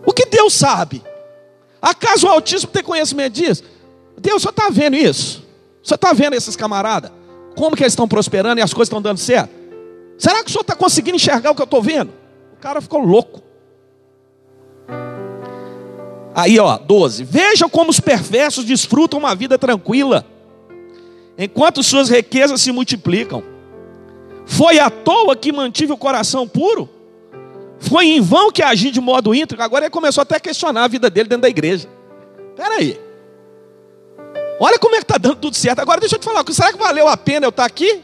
[0.05, 1.03] O que Deus sabe?
[1.81, 3.63] Acaso o Altíssimo tem conhecimento disso?
[4.17, 5.45] Deus só está vendo isso.
[5.81, 7.11] Só está vendo esses camaradas.
[7.55, 9.49] Como que eles estão prosperando e as coisas estão dando certo?
[10.17, 12.11] Será que o senhor está conseguindo enxergar o que eu estou vendo?
[12.53, 13.41] O cara ficou louco.
[16.33, 17.23] Aí, ó, 12.
[17.23, 20.25] Vejam como os perversos desfrutam uma vida tranquila,
[21.37, 23.43] enquanto suas riquezas se multiplicam.
[24.45, 26.89] Foi à toa que mantive o coração puro?
[27.79, 29.63] Foi em vão que agi de modo íntegro?
[29.63, 31.87] Agora ele começou até a questionar a vida dele dentro da igreja.
[32.49, 32.99] Espera aí.
[34.59, 35.79] Olha como é que está dando tudo certo.
[35.79, 38.01] Agora deixa eu te falar, será que valeu a pena eu estar aqui?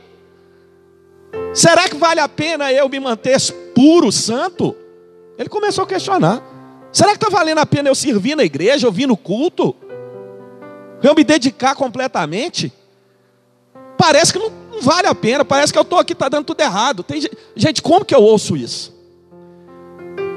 [1.54, 3.40] Será que vale a pena eu me manter
[3.74, 4.76] puro, santo?
[5.38, 6.44] Ele começou a questionar.
[6.92, 9.76] Será que está valendo a pena eu servir na igreja, eu vir no culto?
[11.02, 12.72] Eu me dedicar completamente?
[13.98, 16.62] Parece que não, não vale a pena, parece que eu estou aqui, está dando tudo
[16.62, 17.04] errado.
[17.04, 17.22] Tem,
[17.56, 18.94] gente, como que eu ouço isso?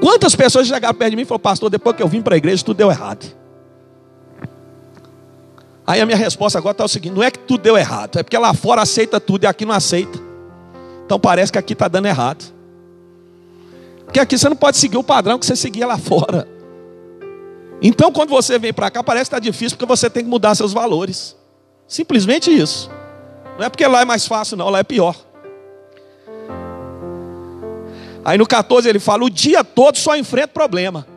[0.01, 2.37] Quantas pessoas chegaram perto de mim e falaram, pastor, depois que eu vim para a
[2.37, 3.35] igreja, tudo deu errado.
[5.85, 8.23] Aí a minha resposta agora está o seguinte: não é que tudo deu errado, é
[8.23, 10.19] porque lá fora aceita tudo e aqui não aceita.
[11.05, 12.53] Então parece que aqui está dando errado.
[14.03, 16.47] Porque aqui você não pode seguir o padrão que você seguia lá fora.
[17.81, 20.55] Então, quando você vem para cá, parece que está difícil porque você tem que mudar
[20.55, 21.35] seus valores.
[21.87, 22.89] Simplesmente isso.
[23.57, 25.15] Não é porque lá é mais fácil, não, lá é pior.
[28.23, 31.07] Aí no 14 ele fala: o dia todo só enfrenta problema.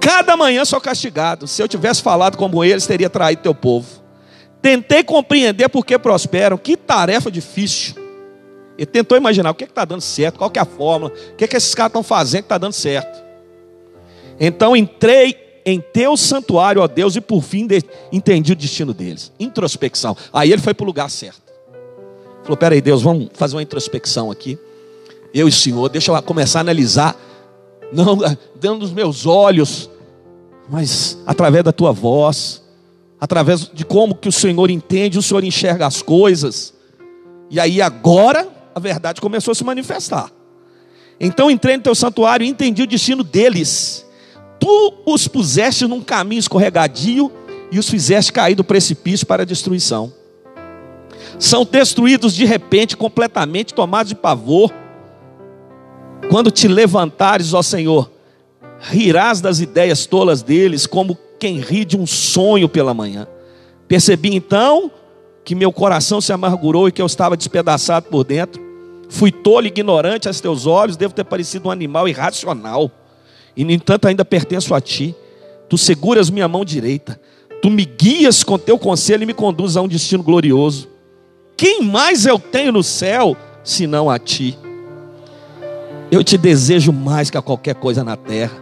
[0.00, 1.46] Cada manhã sou castigado.
[1.46, 4.02] Se eu tivesse falado como eles, teria traído teu povo.
[4.60, 6.58] Tentei compreender por que prosperam.
[6.58, 7.94] Que tarefa difícil.
[8.76, 11.44] Ele tentou imaginar o que é está dando certo, qual é a fórmula, o que,
[11.44, 13.22] é que esses caras estão fazendo que está dando certo.
[14.40, 19.32] Então entrei em teu santuário, ó Deus, e por fim de, entendi o destino deles.
[19.38, 20.16] Introspecção.
[20.32, 21.52] Aí ele foi para o lugar certo.
[22.42, 24.58] Falou: peraí, Deus, vamos fazer uma introspecção aqui.
[25.32, 27.16] Eu e o Senhor, deixa eu começar a analisar,
[27.92, 28.18] não
[28.60, 29.88] dentro dos meus olhos,
[30.68, 32.62] mas através da tua voz,
[33.20, 36.74] através de como que o Senhor entende, o Senhor enxerga as coisas.
[37.50, 40.30] E aí agora a verdade começou a se manifestar.
[41.20, 44.04] Então entrei no teu santuário e entendi o destino deles.
[44.62, 47.32] Tu os puseste num caminho escorregadio
[47.72, 50.12] e os fizeste cair do precipício para a destruição.
[51.36, 54.72] São destruídos de repente, completamente tomados de pavor.
[56.30, 58.08] Quando te levantares, ó Senhor,
[58.78, 63.26] rirás das ideias tolas deles, como quem ri de um sonho pela manhã.
[63.88, 64.92] Percebi então
[65.44, 68.62] que meu coração se amargurou e que eu estava despedaçado por dentro.
[69.08, 72.92] Fui tolo e ignorante aos teus olhos, devo ter parecido um animal irracional.
[73.56, 75.14] E, no entanto, ainda pertenço a ti.
[75.68, 77.20] Tu seguras minha mão direita.
[77.60, 80.88] Tu me guias com teu conselho e me conduz a um destino glorioso.
[81.56, 84.58] Quem mais eu tenho no céu, senão a ti?
[86.10, 88.60] Eu te desejo mais que a qualquer coisa na terra.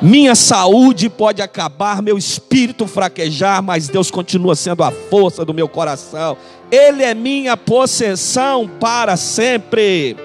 [0.00, 5.68] Minha saúde pode acabar, meu espírito fraquejar, mas Deus continua sendo a força do meu
[5.68, 6.36] coração.
[6.70, 10.16] Ele é minha possessão para sempre.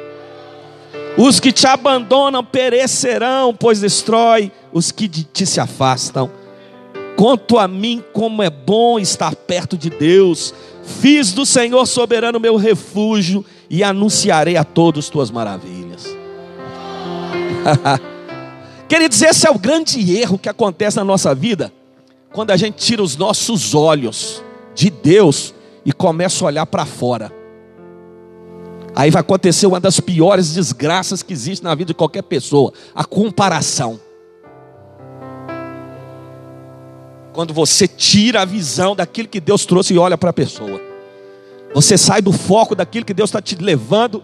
[1.17, 6.29] Os que te abandonam perecerão, pois destrói os que de ti se afastam.
[7.15, 10.53] Quanto a mim, como é bom estar perto de Deus.
[10.83, 16.05] Fiz do Senhor soberano meu refúgio e anunciarei a todos tuas maravilhas.
[18.87, 21.73] Queridos, esse é o grande erro que acontece na nossa vida
[22.31, 24.43] quando a gente tira os nossos olhos
[24.75, 25.53] de Deus
[25.83, 27.36] e começa a olhar para fora.
[28.97, 33.05] Aí vai acontecer uma das piores desgraças que existe na vida de qualquer pessoa: a
[33.05, 33.99] comparação.
[37.31, 40.81] Quando você tira a visão daquilo que Deus trouxe e olha para a pessoa,
[41.75, 44.23] você sai do foco daquilo que Deus está te levando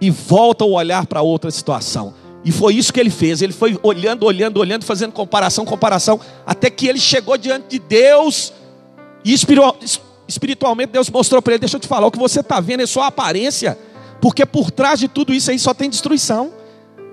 [0.00, 2.14] e volta o olhar para outra situação.
[2.44, 3.42] E foi isso que ele fez.
[3.42, 8.52] Ele foi olhando, olhando, olhando, fazendo comparação, comparação, até que ele chegou diante de Deus
[9.24, 9.34] e
[10.28, 12.86] espiritualmente Deus mostrou para ele: Deixa eu te falar, o que você está vendo é
[12.86, 13.76] só aparência,
[14.20, 16.52] porque por trás de tudo isso aí só tem destruição.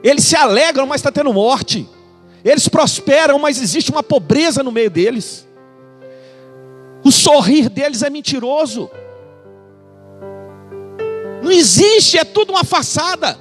[0.03, 1.87] Eles se alegram, mas está tendo morte.
[2.43, 5.47] Eles prosperam, mas existe uma pobreza no meio deles.
[7.03, 8.89] O sorrir deles é mentiroso.
[11.41, 13.37] Não existe, é tudo uma façada.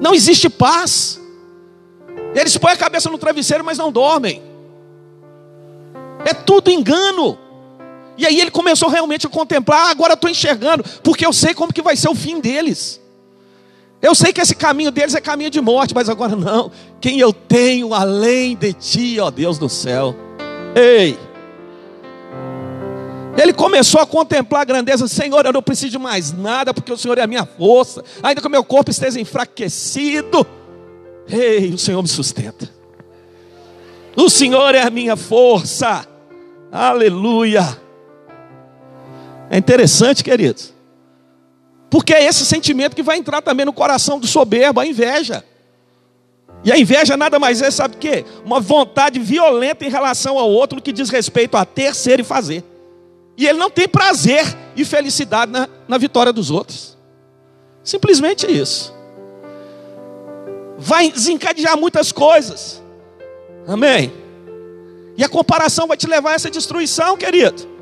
[0.00, 1.20] Não existe paz.
[2.34, 4.42] Eles põem a cabeça no travesseiro, mas não dormem.
[6.24, 7.38] É tudo engano.
[8.18, 11.72] E aí ele começou realmente a contemplar, ah, agora estou enxergando, porque eu sei como
[11.72, 13.00] que vai ser o fim deles.
[14.02, 16.70] Eu sei que esse caminho deles é caminho de morte, mas agora não.
[17.00, 20.16] Quem eu tenho além de ti, ó Deus do céu.
[20.74, 21.16] Ei!
[23.40, 26.96] Ele começou a contemplar a grandeza, Senhor, eu não preciso de mais nada, porque o
[26.96, 30.44] Senhor é a minha força, ainda que o meu corpo esteja enfraquecido.
[31.28, 32.68] Ei, o Senhor me sustenta.
[34.16, 36.04] O Senhor é a minha força.
[36.72, 37.87] Aleluia.
[39.50, 40.74] É interessante, queridos.
[41.90, 45.44] Porque é esse sentimento que vai entrar também no coração do soberbo, a inveja.
[46.64, 48.24] E a inveja nada mais é, sabe o quê?
[48.44, 52.64] Uma vontade violenta em relação ao outro que diz respeito a ter, ser e fazer.
[53.36, 54.44] E ele não tem prazer
[54.76, 56.98] e felicidade na, na vitória dos outros.
[57.84, 58.92] Simplesmente isso.
[60.76, 62.82] Vai desencadear muitas coisas.
[63.66, 64.12] Amém?
[65.16, 67.77] E a comparação vai te levar a essa destruição, querido.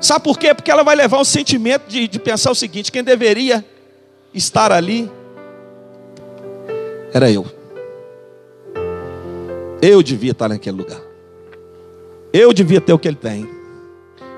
[0.00, 0.54] Sabe por quê?
[0.54, 3.64] Porque ela vai levar um sentimento de, de pensar o seguinte: quem deveria
[4.32, 5.10] estar ali
[7.12, 7.46] era eu.
[9.80, 11.00] Eu devia estar naquele lugar.
[12.32, 13.48] Eu devia ter o que ele tem.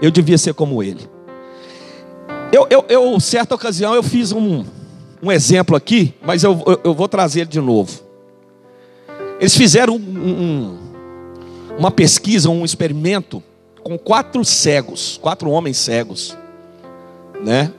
[0.00, 1.08] Eu devia ser como ele.
[2.52, 4.64] Eu, eu, eu certa ocasião, eu fiz um,
[5.22, 8.00] um exemplo aqui, mas eu, eu, eu vou trazer ele de novo.
[9.38, 10.78] Eles fizeram um, um,
[11.78, 13.42] uma pesquisa, um experimento
[13.82, 16.36] com quatro cegos, quatro homens cegos,
[17.42, 17.72] né?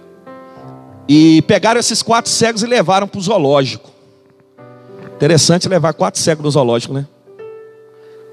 [1.07, 3.89] E pegaram esses quatro cegos e levaram para o zoológico.
[5.15, 7.07] Interessante levar quatro cegos no zoológico, né?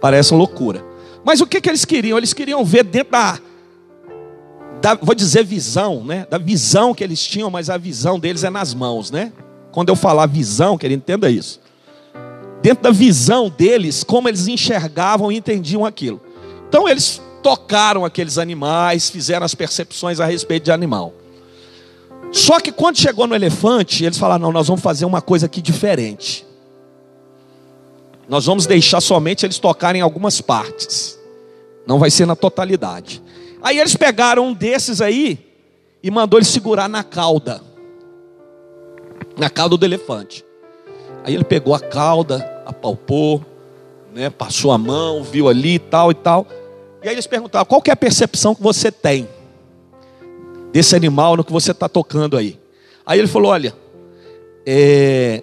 [0.01, 0.85] Parece uma loucura.
[1.25, 2.17] Mas o que, que eles queriam?
[2.17, 3.39] Eles queriam ver dentro da,
[4.81, 6.27] da, vou dizer visão, né?
[6.31, 9.33] Da visão que eles tinham, mas a visão deles é nas mãos, né?
[9.73, 11.61] Quando eu falar visão, querido, entenda isso.
[12.63, 16.21] Dentro da visão deles, como eles enxergavam e entendiam aquilo.
[16.69, 21.13] Então eles tocaram aqueles animais, fizeram as percepções a respeito de animal.
[22.31, 25.63] Só que quando chegou no elefante, eles falaram: não, nós vamos fazer uma coisa aqui
[25.63, 26.47] diferente.
[28.29, 31.19] Nós vamos deixar somente eles tocarem algumas partes.
[31.87, 33.23] Não vai ser na totalidade.
[33.63, 35.39] Aí eles pegaram um desses aí
[36.03, 37.63] e mandou ele segurar na cauda.
[39.39, 40.45] Na cauda do elefante.
[41.25, 43.45] Aí ele pegou a cauda, apalpou,
[44.15, 46.47] né, passou a mão, viu ali e tal e tal.
[47.03, 49.29] E aí eles perguntaram: qual é a percepção que você tem
[50.73, 52.59] desse animal no que você está tocando aí?
[53.05, 53.75] Aí ele falou: olha,
[54.67, 55.43] é,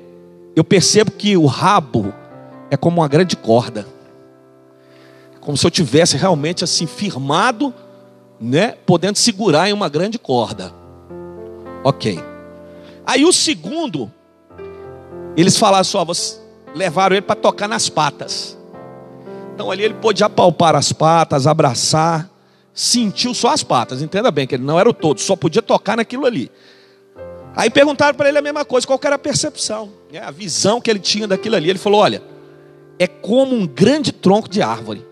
[0.56, 2.14] eu percebo que o rabo
[2.70, 3.86] é como uma grande corda
[5.46, 7.72] como se eu tivesse realmente assim firmado,
[8.42, 10.74] né, podendo segurar em uma grande corda.
[11.84, 12.20] OK.
[13.06, 14.12] Aí o segundo,
[15.38, 16.04] eles falaram só,
[16.74, 18.55] levaram ele para tocar nas patas.
[19.56, 22.30] Então ali ele pôde apalpar as patas, abraçar,
[22.74, 24.02] sentiu só as patas.
[24.02, 26.52] Entenda bem que ele não era o todo, só podia tocar naquilo ali.
[27.56, 30.20] Aí perguntaram para ele a mesma coisa, qual era a percepção, né?
[30.20, 31.70] a visão que ele tinha daquilo ali.
[31.70, 32.22] Ele falou: olha,
[33.00, 35.06] é como um grande tronco de árvore.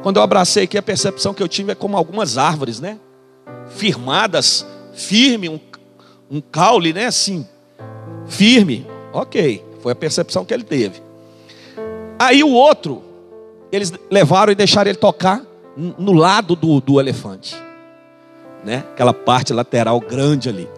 [0.00, 3.00] Quando eu abracei aqui, a percepção que eu tive é como algumas árvores, né?
[3.70, 5.58] Firmadas, firme, um,
[6.30, 7.06] um caule, né?
[7.06, 7.44] Assim,
[8.26, 8.86] firme.
[9.12, 11.02] Ok, foi a percepção que ele teve.
[12.18, 13.02] Aí o outro,
[13.74, 15.42] eles levaram e deixaram ele tocar
[15.76, 17.56] no lado do, do elefante,
[18.64, 18.84] né?
[18.92, 20.68] Aquela parte lateral grande ali.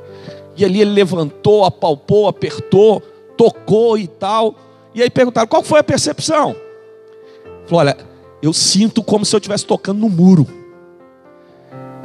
[0.57, 3.01] E ali ele levantou, apalpou, apertou,
[3.37, 4.55] tocou e tal.
[4.95, 6.57] E aí perguntaram: qual foi a percepção?
[7.67, 7.97] Falou: olha,
[8.43, 10.47] eu sinto como se eu estivesse tocando no muro.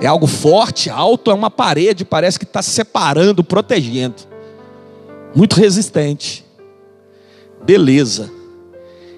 [0.01, 4.15] É algo forte, alto, é uma parede, parece que está separando, protegendo.
[5.35, 6.43] Muito resistente.
[7.63, 8.40] Beleza.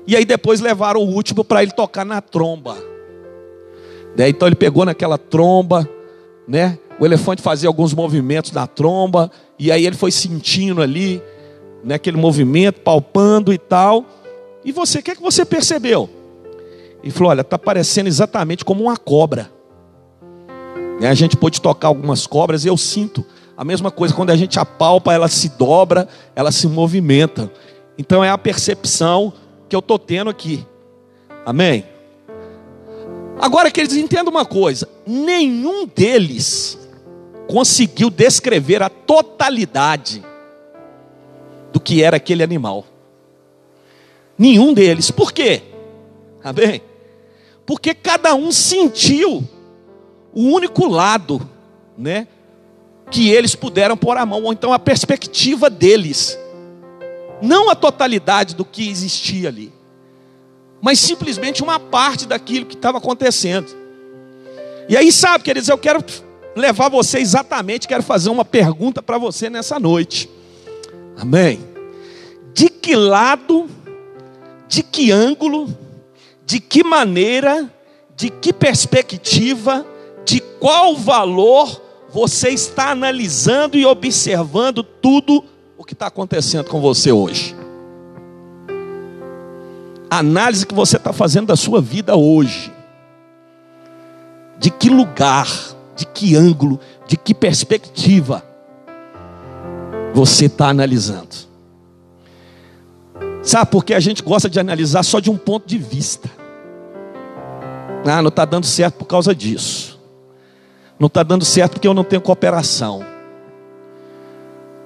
[0.05, 2.75] E aí depois levaram o último para ele tocar na tromba.
[4.15, 4.29] Né?
[4.29, 5.89] Então ele pegou naquela tromba,
[6.47, 6.77] né?
[6.99, 11.21] O elefante fazia alguns movimentos na tromba, e aí ele foi sentindo ali,
[11.83, 14.05] né, aquele movimento, palpando e tal.
[14.63, 16.07] E você, o que, é que você percebeu?
[17.03, 19.51] E falou: olha, está parecendo exatamente como uma cobra.
[21.01, 23.25] Né, a gente pode tocar algumas cobras e eu sinto
[23.55, 27.51] a mesma coisa, quando a gente apalpa, ela se dobra, ela se movimenta.
[27.97, 29.31] Então é a percepção
[29.73, 30.63] que eu estou tendo aqui.
[31.43, 31.83] Amém?
[33.41, 36.77] Agora que eles entendam uma coisa: nenhum deles
[37.47, 40.23] conseguiu descrever a totalidade
[41.71, 42.85] do que era aquele animal.
[44.37, 45.09] Nenhum deles.
[45.09, 45.63] Por quê?
[46.43, 46.79] Amém?
[47.65, 49.43] Porque cada um sentiu
[50.31, 51.49] o único lado,
[51.97, 52.27] né,
[53.09, 56.37] que eles puderam pôr a mão, ou então a perspectiva deles.
[57.41, 59.71] Não a totalidade do que existia ali,
[60.81, 63.67] mas simplesmente uma parte daquilo que estava acontecendo.
[64.87, 66.03] E aí, sabe, queridos, eu quero
[66.55, 70.29] levar você exatamente, quero fazer uma pergunta para você nessa noite.
[71.17, 71.59] Amém?
[72.53, 73.69] De que lado,
[74.67, 75.75] de que ângulo,
[76.45, 77.71] de que maneira,
[78.15, 79.85] de que perspectiva,
[80.25, 81.81] de qual valor
[82.11, 85.43] você está analisando e observando tudo
[85.93, 87.55] que está acontecendo com você hoje?
[90.09, 92.73] A análise que você está fazendo da sua vida hoje.
[94.57, 95.47] De que lugar
[95.95, 98.43] de que ângulo, de que perspectiva
[100.13, 101.35] você está analisando.
[103.43, 106.29] Sabe por que a gente gosta de analisar só de um ponto de vista?
[108.05, 109.99] Ah, não está dando certo por causa disso.
[110.99, 113.12] Não está dando certo porque eu não tenho cooperação.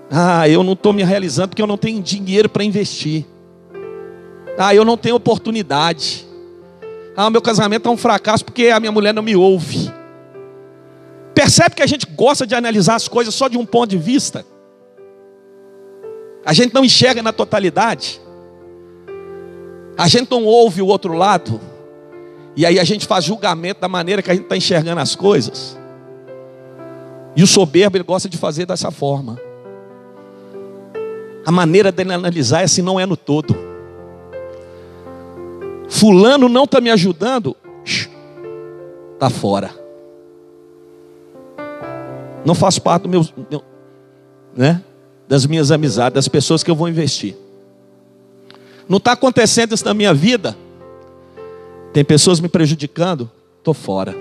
[0.09, 3.25] Ah, eu não estou me realizando porque eu não tenho dinheiro para investir.
[4.57, 6.25] Ah, eu não tenho oportunidade.
[7.15, 9.91] Ah, meu casamento é um fracasso porque a minha mulher não me ouve.
[11.33, 14.45] Percebe que a gente gosta de analisar as coisas só de um ponto de vista?
[16.45, 18.21] A gente não enxerga na totalidade.
[19.97, 21.59] A gente não ouve o outro lado.
[22.55, 25.77] E aí a gente faz julgamento da maneira que a gente está enxergando as coisas.
[27.35, 29.46] E o soberbo ele gosta de fazer dessa forma.
[31.47, 33.55] A maneira dele analisar é assim, não é no todo.
[35.89, 37.55] Fulano não está me ajudando,
[39.15, 39.87] está fora
[42.47, 43.61] não faz parte do meu, meu,
[44.55, 44.81] né,
[45.27, 47.35] das minhas amizades, das pessoas que eu vou investir.
[48.87, 50.55] Não está acontecendo isso na minha vida.
[51.91, 54.15] Tem pessoas me prejudicando, estou fora.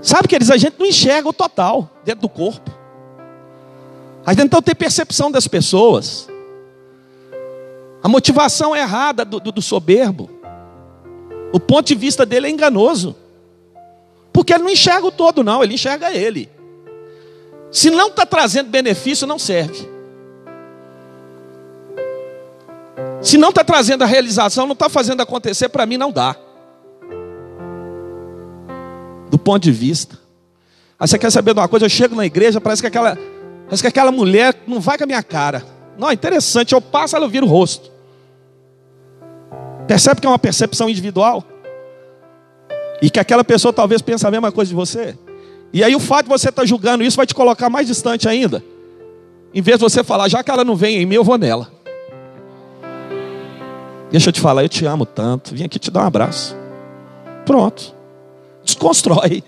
[0.00, 2.70] Sabe que eles a gente não enxerga o total dentro do corpo.
[4.24, 6.28] A gente não tem percepção das pessoas.
[8.02, 10.30] A motivação é errada do, do, do soberbo.
[11.52, 13.16] O ponto de vista dele é enganoso.
[14.32, 16.48] Porque ele não enxerga o todo, não, ele enxerga ele.
[17.70, 19.88] Se não está trazendo benefício, não serve.
[23.20, 26.34] Se não está trazendo a realização, não está fazendo acontecer, para mim não dá.
[29.30, 30.18] Do ponto de vista.
[30.98, 31.86] Aí você quer saber de uma coisa?
[31.86, 33.16] Eu chego na igreja, parece que aquela,
[33.72, 35.64] parece que aquela mulher não vai com a minha cara.
[35.96, 37.90] Não, é interessante, eu passo, ela vira o rosto.
[39.88, 41.42] Percebe que é uma percepção individual?
[43.00, 45.16] E que aquela pessoa talvez pense a mesma coisa de você.
[45.72, 48.28] E aí o fato de você estar tá julgando isso vai te colocar mais distante
[48.28, 48.62] ainda.
[49.54, 51.72] Em vez de você falar, já que ela não vem em mim, eu vou nela.
[54.10, 55.54] Deixa eu te falar, eu te amo tanto.
[55.54, 56.54] Vim aqui te dar um abraço.
[57.46, 57.94] Pronto.
[58.62, 59.42] Desconstrói.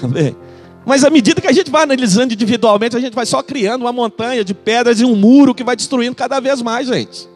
[0.90, 3.92] Mas à medida que a gente vai analisando individualmente, a gente vai só criando uma
[3.92, 7.28] montanha de pedras e um muro que vai destruindo cada vez mais, gente.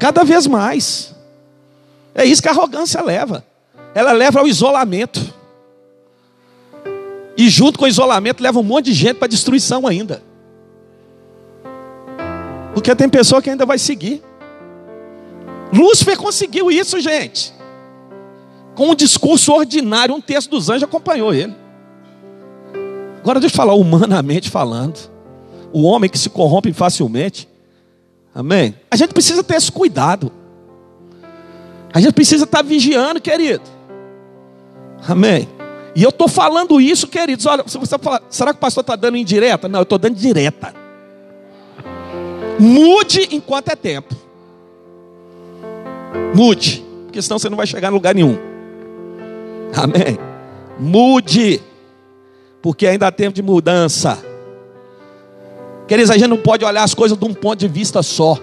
[0.00, 1.14] Cada vez mais.
[2.12, 3.44] É isso que a arrogância leva
[3.94, 5.20] ela leva ao isolamento.
[7.36, 10.20] E junto com o isolamento leva um monte de gente para destruição ainda.
[12.74, 14.20] Porque tem pessoa que ainda vai seguir.
[15.72, 17.54] Lúcifer conseguiu isso, gente.
[18.74, 21.63] Com um discurso ordinário, um terço dos anjos acompanhou ele.
[23.24, 25.10] Agora deixa eu falar humanamente falando.
[25.72, 27.48] O homem que se corrompe facilmente.
[28.34, 28.74] Amém?
[28.90, 30.30] A gente precisa ter esse cuidado.
[31.90, 33.62] A gente precisa estar vigiando, querido.
[35.08, 35.48] Amém.
[35.96, 37.46] E eu estou falando isso, queridos.
[37.46, 39.68] Olha, você falar, será que o pastor está dando indireta?
[39.68, 40.74] Não, eu estou dando direta.
[42.60, 44.14] Mude enquanto é tempo.
[46.34, 48.36] Mude, porque senão você não vai chegar em lugar nenhum.
[49.74, 50.18] Amém.
[50.78, 51.62] Mude,
[52.64, 54.24] porque ainda há tempo de mudança.
[55.86, 58.38] Queridos, a gente não pode olhar as coisas de um ponto de vista só.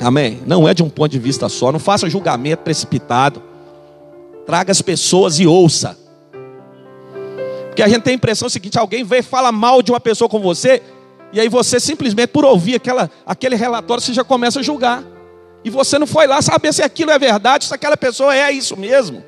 [0.00, 0.40] Amém?
[0.46, 1.72] Não é de um ponto de vista só.
[1.72, 3.42] Não faça julgamento precipitado.
[4.46, 5.98] Traga as pessoas e ouça.
[7.66, 10.28] Porque a gente tem a impressão seguinte: alguém vem e fala mal de uma pessoa
[10.28, 10.80] com você,
[11.32, 15.02] e aí você simplesmente, por ouvir aquela, aquele relatório, você já começa a julgar.
[15.64, 18.76] E você não foi lá saber se aquilo é verdade, se aquela pessoa é isso
[18.76, 19.24] mesmo.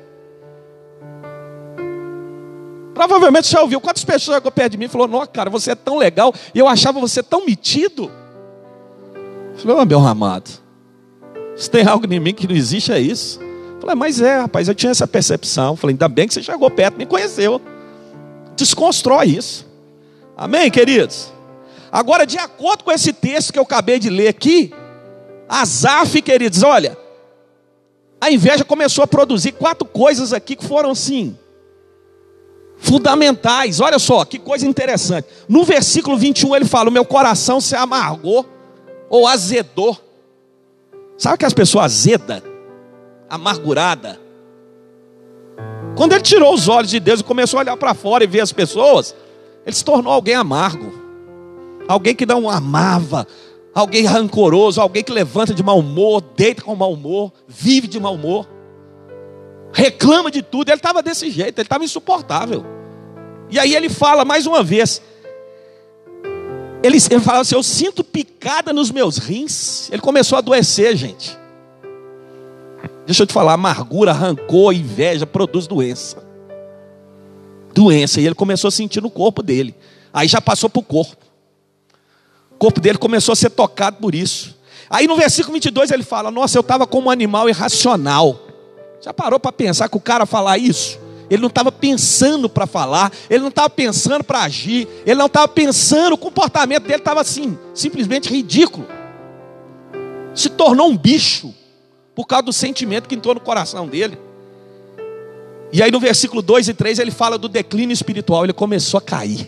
[2.99, 5.71] Provavelmente você já ouviu quantas pessoas chegou perto de mim e falou: Nossa, cara, você
[5.71, 8.11] é tão legal, e eu achava você tão metido.
[9.53, 10.49] Eu falei, oh, meu amado,
[11.55, 13.39] se tem algo em mim que não existe, é isso.
[13.41, 15.77] Eu falei, mas é, rapaz, eu tinha essa percepção.
[15.77, 17.61] Falei, ainda bem que você chegou perto, me conheceu.
[18.57, 19.65] Desconstrói isso.
[20.35, 21.31] Amém, queridos?
[21.89, 24.73] Agora, de acordo com esse texto que eu acabei de ler aqui,
[25.47, 26.97] Azaf, queridos, olha,
[28.19, 31.37] a inveja começou a produzir quatro coisas aqui que foram assim,
[32.79, 33.79] fundamentais.
[33.79, 35.27] Olha só, que coisa interessante.
[35.47, 38.45] No versículo 21 ele fala: O meu coração se amargou
[39.09, 39.97] ou azedou.
[41.17, 42.41] Sabe que as pessoas azeda,
[43.29, 44.19] amargurada?
[45.95, 48.39] Quando ele tirou os olhos de Deus e começou a olhar para fora e ver
[48.39, 49.13] as pessoas,
[49.65, 50.93] ele se tornou alguém amargo,
[51.87, 53.27] alguém que não amava,
[53.73, 58.15] alguém rancoroso, alguém que levanta de mau humor, deita com mau humor, vive de mau
[58.15, 58.47] humor,
[59.73, 60.69] reclama de tudo.
[60.69, 62.65] Ele estava desse jeito, ele estava insuportável.
[63.49, 65.01] E aí ele fala mais uma vez:
[66.83, 69.89] ele, ele fala assim: Eu sinto picada nos meus rins.
[69.91, 71.37] Ele começou a adoecer, gente.
[73.05, 76.23] Deixa eu te falar: amargura, rancor, inveja produz doença.
[77.73, 78.21] Doença.
[78.21, 79.75] E ele começou a sentir no corpo dele.
[80.13, 81.25] Aí já passou para o corpo.
[82.51, 84.57] O corpo dele começou a ser tocado por isso.
[84.89, 88.48] Aí no versículo 22 ele fala: Nossa, eu estava como um animal irracional.
[89.01, 90.99] Já parou para pensar que o cara falar isso?
[91.29, 95.47] ele não estava pensando para falar, ele não estava pensando para agir, ele não estava
[95.47, 98.87] pensando, o comportamento dele estava assim, simplesmente ridículo.
[100.33, 101.53] Se tornou um bicho
[102.15, 104.17] por causa do sentimento que entrou no coração dele.
[105.71, 109.01] E aí no versículo 2 e 3 ele fala do declínio espiritual, ele começou a
[109.01, 109.47] cair.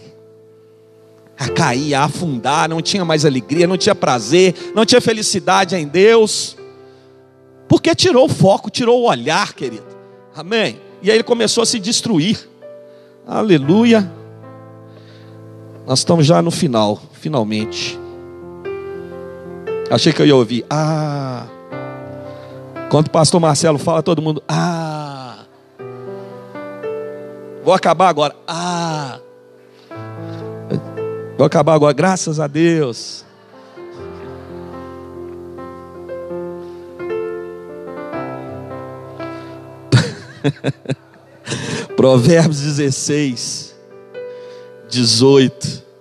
[1.37, 5.87] A cair, a afundar, não tinha mais alegria, não tinha prazer, não tinha felicidade em
[5.87, 6.55] Deus.
[7.71, 9.85] Porque tirou o foco, tirou o olhar, querido.
[10.35, 10.77] Amém.
[11.01, 12.37] E aí ele começou a se destruir.
[13.25, 14.11] Aleluia.
[15.87, 17.97] Nós estamos já no final, finalmente.
[19.89, 20.65] Achei que eu ia ouvir.
[20.69, 21.47] Ah.
[22.89, 24.43] Quando o pastor Marcelo fala, todo mundo.
[24.49, 25.45] Ah.
[27.63, 28.35] Vou acabar agora.
[28.45, 29.17] Ah.
[31.37, 33.23] Vou acabar agora, graças a Deus.
[41.95, 43.75] Provérbios 16,
[44.89, 45.91] 18.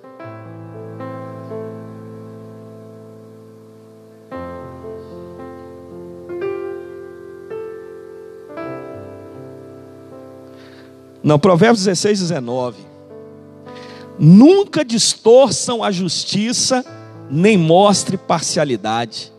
[11.23, 12.79] Não, Provérbios 16, 19.
[14.19, 16.85] Nunca distorçam a justiça,
[17.31, 19.33] nem mostre parcialidade.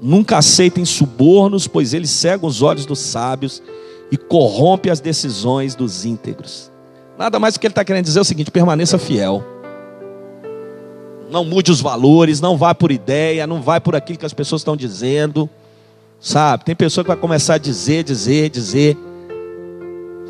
[0.00, 3.62] Nunca aceitem subornos, pois eles cegam os olhos dos sábios
[4.10, 6.70] e corrompe as decisões dos íntegros.
[7.18, 9.44] Nada mais do que ele está querendo dizer é o seguinte: permaneça fiel.
[11.30, 14.60] Não mude os valores, não vá por ideia, não vá por aquilo que as pessoas
[14.60, 15.48] estão dizendo.
[16.20, 16.64] Sabe?
[16.64, 18.96] Tem pessoa que vai começar a dizer, dizer, dizer.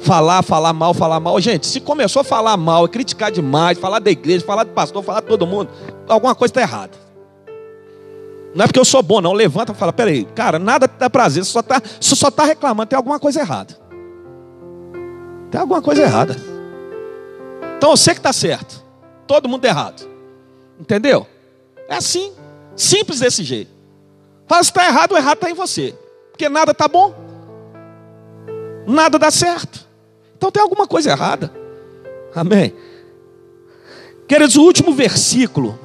[0.01, 1.41] Falar, falar mal, falar mal.
[1.41, 5.21] Gente, se começou a falar mal, criticar demais, falar da igreja, falar do pastor, falar
[5.21, 5.71] de todo mundo,
[6.09, 7.08] alguma coisa está errada.
[8.55, 9.33] Não é porque eu sou bom, não.
[9.33, 12.97] Levanta e fala: peraí, cara, nada dá prazer, você só está só tá reclamando, tem
[12.97, 13.79] alguma coisa errada.
[15.51, 16.37] Tem alguma coisa errada.
[17.77, 18.85] Então você que está certo,
[19.27, 20.09] todo mundo errado.
[20.79, 21.27] Entendeu?
[21.89, 22.33] É assim,
[22.77, 23.71] simples desse jeito.
[24.47, 25.95] Fala se está errado, o errado está em você.
[26.31, 27.15] Porque nada está bom,
[28.87, 29.87] nada dá certo.
[30.37, 31.53] Então tem alguma coisa errada.
[32.35, 32.75] Amém.
[34.27, 35.79] Queridos, o último versículo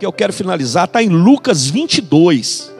[0.00, 2.72] que eu quero finalizar está em Lucas 22.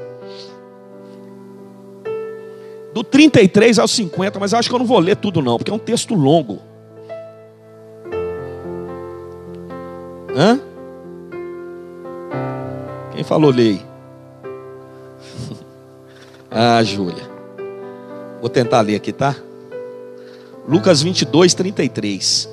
[2.94, 5.74] Do 33 ao 50, mas acho que eu não vou ler tudo não, porque é
[5.74, 6.58] um texto longo.
[10.34, 10.58] Hã?
[13.12, 13.82] Quem falou lei?
[16.50, 17.28] ah, Júlia.
[18.40, 19.36] Vou tentar ler aqui, tá?
[20.66, 22.48] Lucas 22, 33.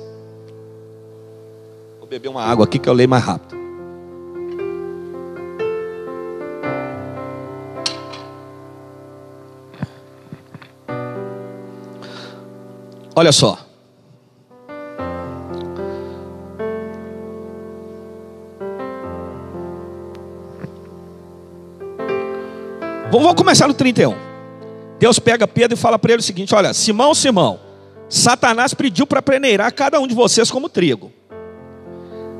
[1.98, 3.57] Vou beber uma água aqui que eu leio mais rápido.
[13.18, 13.58] Olha só.
[23.10, 24.14] Vamos começar no 31.
[25.00, 27.58] Deus pega Pedro e fala para ele o seguinte: Olha, Simão, Simão,
[28.08, 31.10] Satanás pediu para peneirar cada um de vocês como trigo.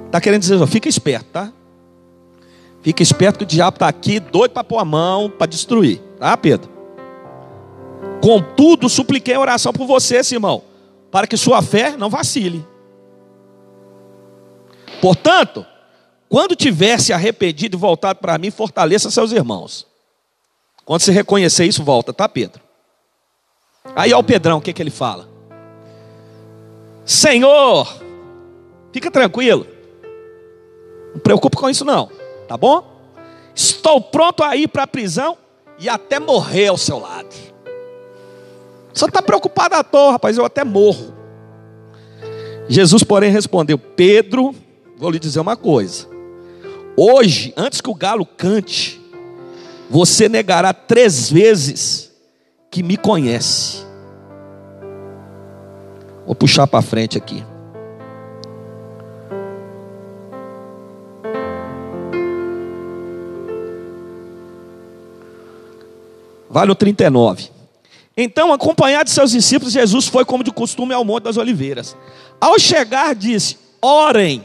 [0.06, 1.52] Está querendo dizer, fica esperto, tá?
[2.82, 6.36] Fica esperto que o diabo está aqui, doido para pôr a mão, para destruir, tá,
[6.36, 6.70] Pedro?
[8.22, 10.67] Contudo, supliquei a oração por você, Simão,
[11.10, 12.66] para que sua fé não vacile.
[15.00, 15.64] Portanto,
[16.28, 19.86] quando tivesse arrependido e voltado para mim, fortaleça seus irmãos.
[20.84, 22.62] Quando você reconhecer isso, volta, tá, Pedro?
[23.94, 25.28] Aí, ó, o Pedrão, o que, que ele fala?
[27.04, 27.86] Senhor,
[28.92, 29.66] fica tranquilo,
[31.14, 32.10] não preocupe com isso, não,
[32.46, 32.98] tá bom?
[33.54, 35.38] Estou pronto a ir para a prisão
[35.78, 37.34] e até morrer ao seu lado.
[38.98, 41.14] Você está preocupado à toa, rapaz, eu até morro.
[42.68, 44.52] Jesus, porém, respondeu: Pedro,
[44.96, 46.08] vou lhe dizer uma coisa.
[46.96, 49.00] Hoje, antes que o galo cante,
[49.88, 52.10] você negará três vezes
[52.72, 53.86] que me conhece.
[56.26, 57.44] Vou puxar para frente aqui.
[66.50, 67.57] Vale o 39.
[68.20, 71.96] Então, acompanhado de seus discípulos, Jesus foi como de costume ao Monte das Oliveiras.
[72.40, 74.42] Ao chegar, disse: Orem,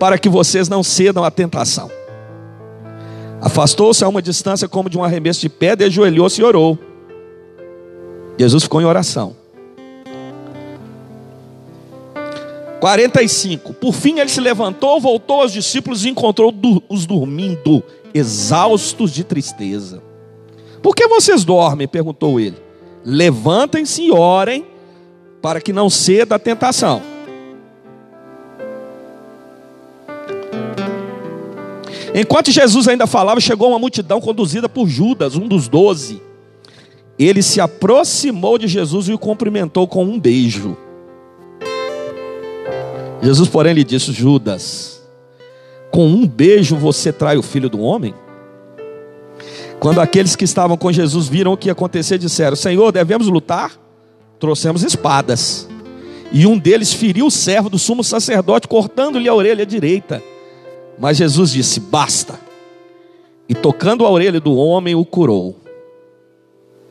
[0.00, 1.88] para que vocês não cedam à tentação.
[3.40, 6.76] Afastou-se a uma distância como de um arremesso de pedra, ajoelhou-se e orou.
[8.36, 9.36] Jesus ficou em oração.
[12.80, 13.74] 45.
[13.74, 16.52] Por fim ele se levantou, voltou aos discípulos e encontrou
[16.88, 17.80] os dormindo,
[18.12, 20.07] exaustos de tristeza.
[20.82, 21.88] Por que vocês dormem?
[21.88, 22.56] perguntou ele.
[23.04, 24.66] Levantem-se e orem,
[25.40, 27.02] para que não ceda a tentação.
[32.14, 36.22] Enquanto Jesus ainda falava, chegou uma multidão conduzida por Judas, um dos doze.
[37.18, 40.76] Ele se aproximou de Jesus e o cumprimentou com um beijo.
[43.20, 45.02] Jesus, porém, lhe disse: Judas,
[45.90, 48.14] com um beijo você trai o filho do homem?
[49.80, 53.78] Quando aqueles que estavam com Jesus viram o que ia acontecer, disseram: Senhor, devemos lutar?
[54.38, 55.68] Trouxemos espadas.
[56.30, 60.22] E um deles feriu o servo do sumo sacerdote, cortando-lhe a orelha direita.
[60.98, 62.38] Mas Jesus disse: Basta.
[63.48, 65.56] E tocando a orelha do homem, o curou.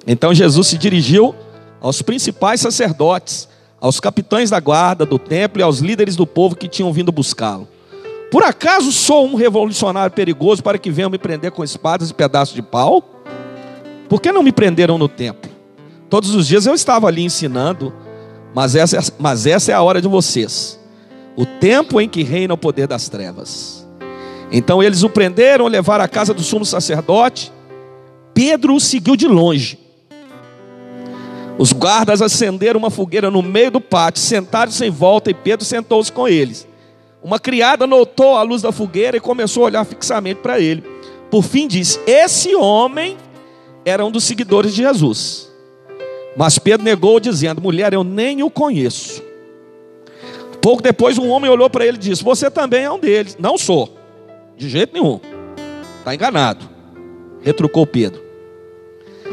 [0.06, 1.36] Então Jesus se dirigiu
[1.80, 3.48] aos principais sacerdotes
[3.80, 7.68] aos capitães da guarda do templo e aos líderes do povo que tinham vindo buscá-lo.
[8.32, 12.54] Por acaso sou um revolucionário perigoso para que venham me prender com espadas e pedaços
[12.54, 13.04] de pau?
[14.10, 15.50] Por que não me prenderam no templo?
[16.10, 17.94] Todos os dias eu estava ali ensinando,
[18.54, 20.80] mas essa, é, mas essa é a hora de vocês,
[21.36, 23.86] o tempo em que reina o poder das trevas.
[24.52, 27.52] Então eles o prenderam, levaram à casa do sumo sacerdote.
[28.34, 29.88] Pedro o seguiu de longe
[31.58, 36.12] os guardas acenderam uma fogueira no meio do pátio, sentaram-se em volta e Pedro sentou-se
[36.12, 36.68] com eles.
[37.24, 40.84] Uma criada notou a luz da fogueira e começou a olhar fixamente para ele.
[41.30, 43.18] Por fim disse: Esse homem
[43.84, 45.52] era um dos seguidores de Jesus.
[46.36, 49.24] Mas Pedro negou, dizendo: Mulher, eu nem o conheço.
[50.62, 53.36] Pouco depois, um homem olhou para ele e disse: Você também é um deles.
[53.40, 53.98] Não sou,
[54.56, 55.20] de jeito nenhum.
[56.00, 56.70] Está enganado.
[57.42, 58.22] Retrucou Pedro.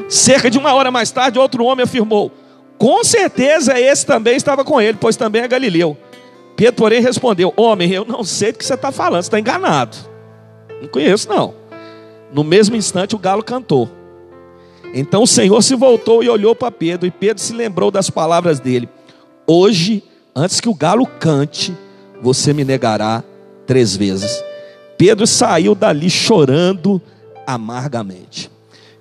[0.08, 2.32] Cerca de uma hora mais tarde, outro homem afirmou:
[2.78, 5.96] Com certeza esse também estava com ele, pois também é Galileu.
[6.56, 9.96] Pedro, porém, respondeu: Homem, eu não sei do que você está falando, você está enganado.
[10.80, 11.54] Não conheço, não.
[12.32, 13.88] No mesmo instante, o galo cantou.
[14.94, 18.60] Então o Senhor se voltou e olhou para Pedro, e Pedro se lembrou das palavras
[18.60, 18.88] dele:
[19.46, 20.02] Hoje,
[20.34, 21.76] antes que o galo cante,
[22.22, 23.22] você me negará
[23.66, 24.42] três vezes.
[24.96, 27.02] Pedro saiu dali chorando
[27.46, 28.50] amargamente.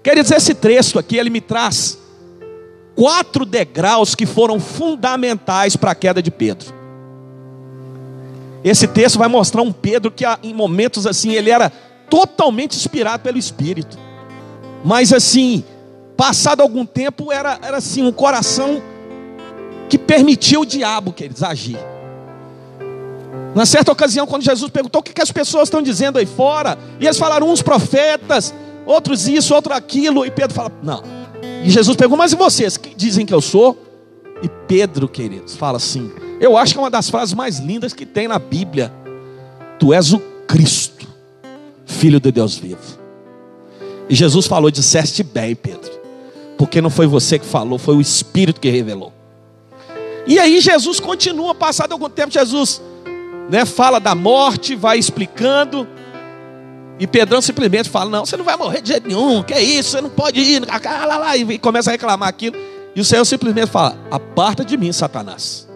[0.02, 1.98] Queridos, esse texto aqui, ele me traz
[2.96, 6.83] quatro degraus que foram fundamentais para a queda de Pedro.
[8.64, 11.72] Esse texto vai mostrar um Pedro que em momentos assim ele era
[12.10, 13.98] totalmente inspirado pelo Espírito.
[14.84, 15.64] Mas assim,
[16.16, 18.82] passado algum tempo, era, era assim um coração
[19.90, 21.78] que permitia o diabo, queridos, agir.
[23.56, 26.78] Na certa ocasião, quando Jesus perguntou o que, que as pessoas estão dizendo aí fora,
[27.00, 28.54] e eles falaram uns profetas,
[28.86, 30.26] outros isso, outro aquilo.
[30.26, 31.04] E Pedro fala: Não.
[31.64, 32.78] E Jesus pergunta: Mas e vocês?
[32.78, 33.78] Que dizem que eu sou?
[34.42, 36.12] E Pedro, queridos, fala assim:
[36.44, 38.92] Eu acho que é uma das frases mais lindas que tem na Bíblia.
[39.80, 41.08] Tu és o Cristo,
[41.86, 43.00] Filho de Deus vivo.
[44.10, 45.90] E Jesus falou: Disseste bem, Pedro,
[46.58, 49.14] porque não foi você que falou, foi o Espírito que revelou.
[50.28, 52.82] E aí Jesus continua, passado algum tempo, Jesus
[53.50, 55.88] né, fala da morte, vai explicando.
[57.00, 59.92] E Pedrão simplesmente fala: Não, você não vai morrer de jeito nenhum, que é isso,
[59.92, 62.58] você não pode ir, lá, lá, e começa a reclamar aquilo.
[62.94, 65.72] E o Senhor simplesmente fala: Aparta de mim, Satanás.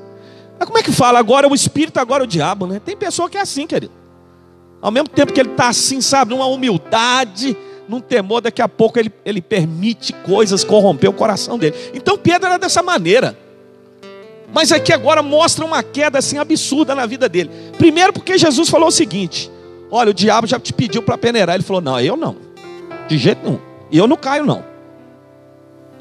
[0.59, 1.19] Mas como é que fala?
[1.19, 2.81] Agora é o espírito, agora é o diabo, né?
[2.83, 3.93] Tem pessoa que é assim, querido.
[4.81, 8.99] Ao mesmo tempo que ele está assim, sabe, numa humildade, num temor, daqui a pouco
[8.99, 11.75] ele, ele permite coisas corromper o coração dele.
[11.93, 13.37] Então Pedro era dessa maneira.
[14.53, 17.49] Mas aqui agora mostra uma queda assim absurda na vida dele.
[17.77, 19.51] Primeiro porque Jesus falou o seguinte:
[19.91, 21.55] Olha, o diabo já te pediu para peneirar.
[21.55, 22.35] Ele falou: Não, eu não.
[23.07, 23.59] De jeito nenhum.
[23.91, 24.63] Eu não caio, não.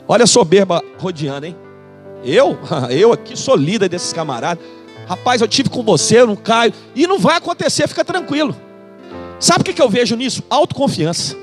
[0.08, 1.56] Olha a soberba rodeando, hein?
[2.26, 2.58] Eu,
[2.90, 4.62] eu aqui sou líder desses camaradas.
[5.06, 6.74] Rapaz, eu tive com você, eu não caio.
[6.94, 8.54] E não vai acontecer, fica tranquilo.
[9.38, 10.42] Sabe o que eu vejo nisso?
[10.50, 11.36] Autoconfiança.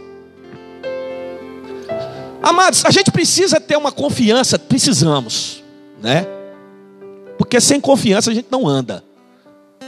[2.42, 5.64] Amados, a gente precisa ter uma confiança, precisamos,
[6.02, 6.28] né?
[7.38, 9.02] Porque sem confiança a gente não anda.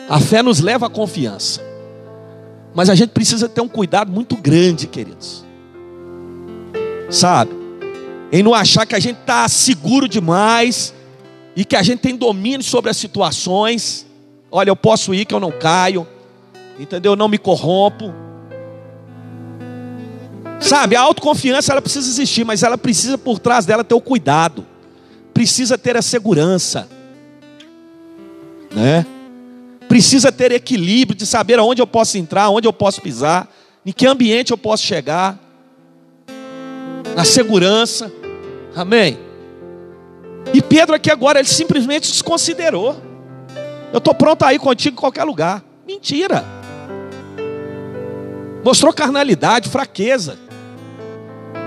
[0.08, 1.62] A fé nos leva à confiança.
[2.74, 5.44] Mas a gente precisa ter um cuidado muito grande, queridos.
[7.10, 7.65] Sabe?
[8.36, 10.94] Em não achar que a gente está seguro demais
[11.56, 14.06] e que a gente tem domínio sobre as situações.
[14.52, 16.06] Olha, eu posso ir que eu não caio.
[16.78, 17.14] Entendeu?
[17.14, 18.14] Eu não me corrompo.
[20.60, 24.66] Sabe, a autoconfiança ela precisa existir, mas ela precisa por trás dela ter o cuidado.
[25.34, 26.90] Precisa ter a segurança.
[28.70, 29.06] Né?
[29.88, 33.50] Precisa ter equilíbrio de saber aonde eu posso entrar, onde eu posso pisar,
[33.86, 35.40] em que ambiente eu posso chegar.
[37.16, 38.12] Na segurança.
[38.76, 39.18] Amém.
[40.54, 42.96] E Pedro aqui agora ele simplesmente desconsiderou.
[43.94, 45.64] Eu estou pronto a ir contigo em qualquer lugar.
[45.88, 46.44] Mentira.
[48.64, 50.38] Mostrou carnalidade, fraqueza.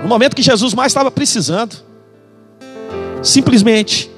[0.02, 1.76] No momento que Jesus mais estava precisando.
[3.22, 4.11] Simplesmente.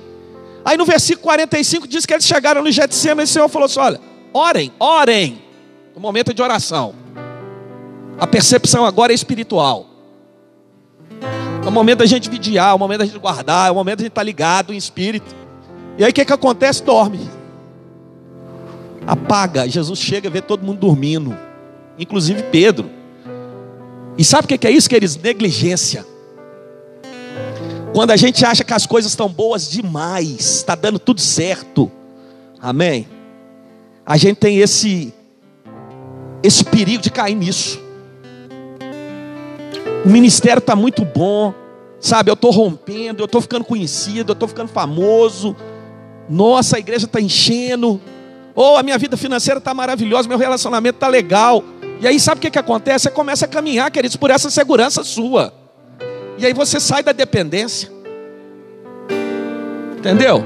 [0.64, 3.80] Aí no versículo 45 diz que eles chegaram no Getsemane e o Senhor falou assim:
[3.80, 4.00] olha,
[4.32, 5.42] orem, orem.
[5.94, 6.94] No momento de oração.
[8.18, 9.89] A percepção agora é espiritual.
[11.70, 13.98] É o momento da gente vigiar, é o momento da gente guardar, é o momento
[13.98, 15.32] da gente estar ligado em espírito.
[15.96, 16.82] E aí o que, que acontece?
[16.82, 17.30] Dorme.
[19.06, 19.68] Apaga.
[19.68, 21.32] Jesus chega e vê todo mundo dormindo.
[21.96, 22.90] Inclusive Pedro.
[24.18, 25.16] E sabe o que é isso, queridos?
[25.16, 26.04] Negligência.
[27.94, 31.88] Quando a gente acha que as coisas estão boas demais, está dando tudo certo,
[32.60, 33.06] amém?
[34.04, 35.14] A gente tem esse,
[36.42, 37.80] esse perigo de cair nisso.
[40.04, 41.59] O ministério está muito bom,
[42.00, 42.30] sabe?
[42.30, 45.54] Eu estou rompendo, eu estou ficando conhecido, eu estou ficando famoso.
[46.28, 48.00] Nossa, a igreja está enchendo.
[48.54, 51.62] Oh, a minha vida financeira está maravilhosa, meu relacionamento está legal.
[52.00, 53.04] E aí sabe o que, que acontece?
[53.04, 55.52] Você começa a caminhar, queridos, por essa segurança sua.
[56.38, 57.90] E aí você sai da dependência.
[59.98, 60.42] Entendeu?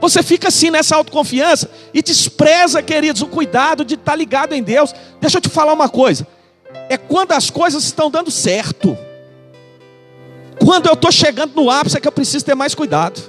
[0.00, 4.92] Você fica assim nessa autoconfiança e despreza, queridos, o cuidado de estar ligado em Deus.
[5.20, 6.26] Deixa eu te falar uma coisa.
[6.88, 8.96] É quando as coisas estão dando certo.
[10.64, 13.20] Quando eu estou chegando no ápice é que eu preciso ter mais cuidado.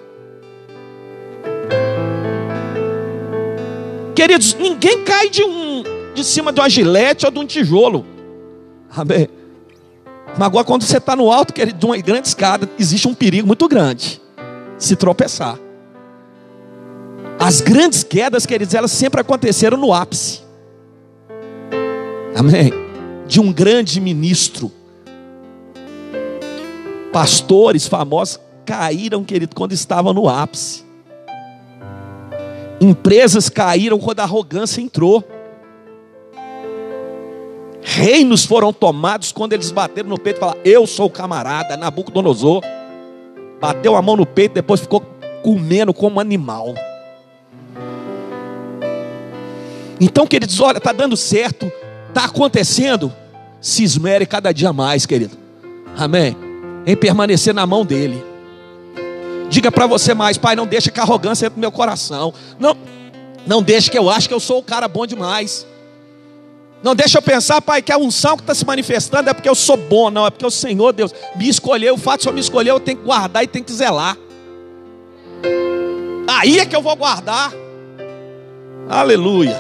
[4.14, 8.06] Queridos, ninguém cai de um de cima de uma gilete ou de um tijolo.
[8.96, 9.28] Amém.
[10.38, 13.68] Mas agora, quando você está no alto de uma grande escada, existe um perigo muito
[13.68, 14.22] grande:
[14.78, 15.58] se tropeçar.
[17.40, 20.42] As grandes quedas, queridos, elas sempre aconteceram no ápice.
[22.36, 22.72] Amém.
[23.26, 24.72] De um grande ministro.
[27.12, 30.84] Pastores famosos caíram, querido, quando estavam no ápice.
[32.80, 35.24] Empresas caíram quando a arrogância entrou.
[37.82, 42.64] Reinos foram tomados quando eles bateram no peito e falaram: Eu sou o camarada, Nabucodonosor.
[43.60, 45.02] Bateu a mão no peito, depois ficou
[45.44, 46.74] comendo como animal.
[50.00, 51.72] Então, queridos, olha, está dando certo,
[52.08, 53.14] está acontecendo.
[53.60, 55.38] Se esmere cada dia mais, querido.
[55.96, 56.51] Amém.
[56.86, 58.24] Em permanecer na mão dele.
[59.50, 62.34] Diga para você mais, pai, não deixa que a arrogância entre no meu coração.
[62.58, 62.76] Não,
[63.46, 65.68] não deixe que eu ache que eu sou o cara bom demais.
[66.82, 69.54] Não deixa eu pensar, pai, que a unção que está se manifestando é porque eu
[69.54, 71.94] sou bom, não, é porque o Senhor Deus me escolheu.
[71.94, 74.18] O fato de só me escolher, eu tenho que guardar e tenho que zelar.
[76.28, 77.52] Aí é que eu vou guardar.
[78.90, 79.56] Aleluia.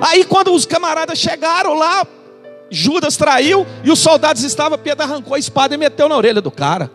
[0.00, 2.06] Aí quando os camaradas chegaram lá,
[2.74, 6.50] Judas traiu e os soldados estavam, Pedro arrancou a espada e meteu na orelha do
[6.50, 6.90] cara.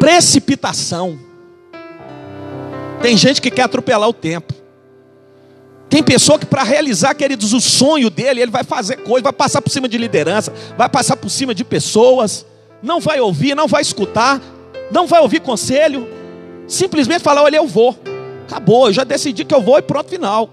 [0.00, 1.18] Precipitação.
[3.00, 4.52] Tem gente que quer atropelar o tempo.
[5.88, 9.62] Tem pessoa que para realizar, queridos, o sonho dele, ele vai fazer coisa, vai passar
[9.62, 12.44] por cima de liderança, vai passar por cima de pessoas,
[12.82, 14.40] não vai ouvir, não vai escutar,
[14.90, 16.06] não vai ouvir conselho,
[16.66, 17.96] simplesmente falar, olha, eu vou.
[18.46, 20.50] Acabou, eu já decidi que eu vou e pronto, final.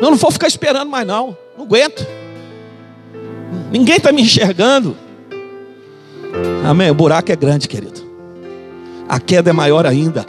[0.00, 1.36] Eu não vou ficar esperando mais, não.
[1.56, 2.06] Não aguento.
[3.70, 4.96] Ninguém está me enxergando.
[6.64, 6.90] Amém.
[6.90, 8.00] O buraco é grande, querido.
[9.08, 10.24] A queda é maior ainda.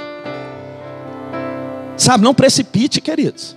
[1.95, 3.55] Sabe, não precipite, queridos.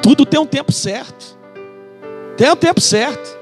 [0.00, 1.36] Tudo tem um tempo certo.
[2.36, 3.36] Tem um tempo certo.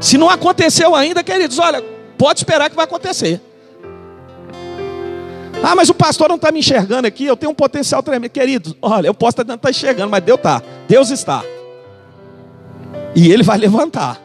[0.00, 1.82] Se não aconteceu ainda, queridos, olha,
[2.16, 3.40] pode esperar que vai acontecer.
[5.62, 8.30] Ah, mas o pastor não está me enxergando aqui, eu tenho um potencial tremendo.
[8.30, 10.62] Queridos, olha, eu posso estar tá enxergando, mas Deus está.
[10.86, 11.44] Deus está.
[13.14, 14.20] E Ele vai levantar.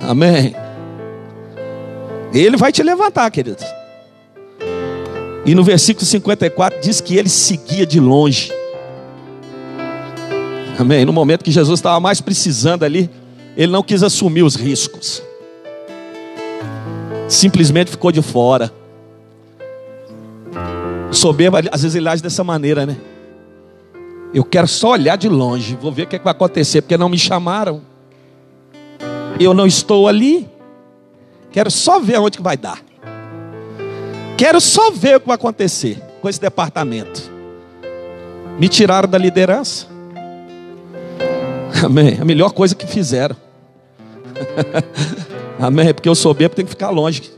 [0.00, 0.54] Amém.
[2.32, 3.64] Ele vai te levantar, queridos.
[5.44, 8.52] E no versículo 54 diz que ele seguia de longe.
[10.78, 11.04] Amém.
[11.04, 13.10] No momento que Jesus estava mais precisando ali,
[13.56, 15.22] ele não quis assumir os riscos.
[17.28, 18.72] Simplesmente ficou de fora.
[21.10, 22.96] Soberba, às vezes ele age dessa maneira, né?
[24.32, 26.96] Eu quero só olhar de longe, vou ver o que, é que vai acontecer, porque
[26.96, 27.82] não me chamaram.
[29.38, 30.48] Eu não estou ali.
[31.50, 32.80] Quero só ver aonde que vai dar.
[34.36, 37.30] Quero só ver o que vai acontecer com esse departamento.
[38.58, 39.86] Me tiraram da liderança.
[41.84, 42.18] Amém.
[42.20, 43.34] A melhor coisa que fizeram.
[45.58, 45.92] Amém.
[45.92, 47.32] Porque eu soberbo tem que ficar longe.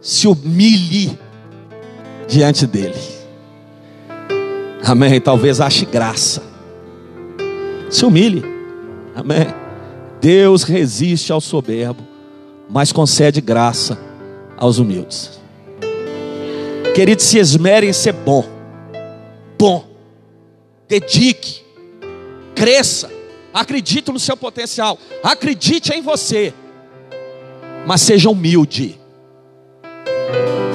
[0.00, 1.18] Se humilhe
[2.26, 2.98] diante dele.
[4.84, 5.20] Amém.
[5.20, 6.42] Talvez ache graça.
[7.90, 8.44] Se humilhe.
[9.14, 9.46] Amém.
[10.20, 12.02] Deus resiste ao soberbo,
[12.68, 13.98] mas concede graça
[14.56, 15.40] aos humildes.
[16.94, 18.44] Querido, se esmere em ser bom.
[19.58, 19.86] Bom.
[20.88, 21.62] Dedique.
[22.54, 23.10] Cresça.
[23.52, 24.98] Acredite no seu potencial.
[25.22, 26.54] Acredite em você.
[27.86, 28.98] Mas seja humilde.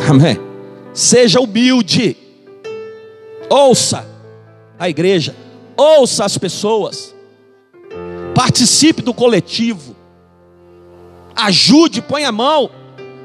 [0.10, 0.51] Amém.
[0.94, 2.18] Seja humilde.
[3.50, 4.06] Ouça
[4.78, 5.36] a igreja.
[5.78, 7.16] Ouça as pessoas.
[8.34, 9.96] Participe do coletivo.
[11.36, 12.70] Ajude, põe a mão.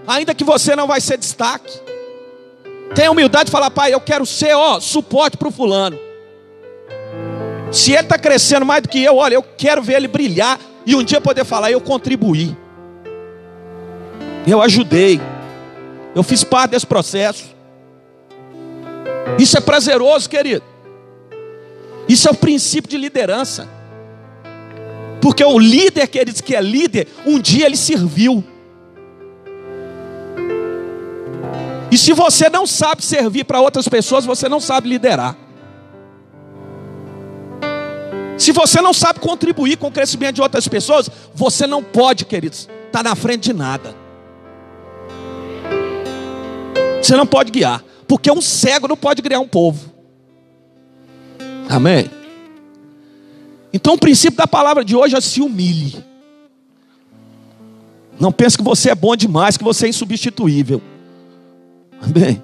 [0.07, 1.73] Ainda que você não vai ser destaque.
[2.95, 5.99] Tenha humildade de falar, pai, eu quero ser, ó, suporte para o fulano.
[7.73, 10.95] Se ele está crescendo mais do que eu, olha, eu quero ver ele brilhar e
[10.95, 12.57] um dia poder falar, eu contribuí.
[14.47, 15.21] Eu ajudei.
[16.15, 17.56] Eu fiz parte desse processo.
[19.39, 20.63] Isso é prazeroso, querido.
[22.09, 23.69] Isso é o princípio de liderança.
[25.21, 28.45] Porque o líder, queridos, que é líder, um dia ele serviu.
[31.91, 35.37] E se você não sabe servir para outras pessoas, você não sabe liderar.
[38.39, 42.69] Se você não sabe contribuir com o crescimento de outras pessoas, você não pode, queridos,
[42.87, 43.95] estar tá na frente de nada.
[47.03, 49.93] Você não pode guiar, porque um cego não pode criar um povo.
[51.69, 52.11] Amém?
[53.73, 56.05] Então o princípio da palavra de hoje é se humilhe.
[58.19, 60.81] Não pense que você é bom demais, que você é insubstituível.
[62.01, 62.43] Amém?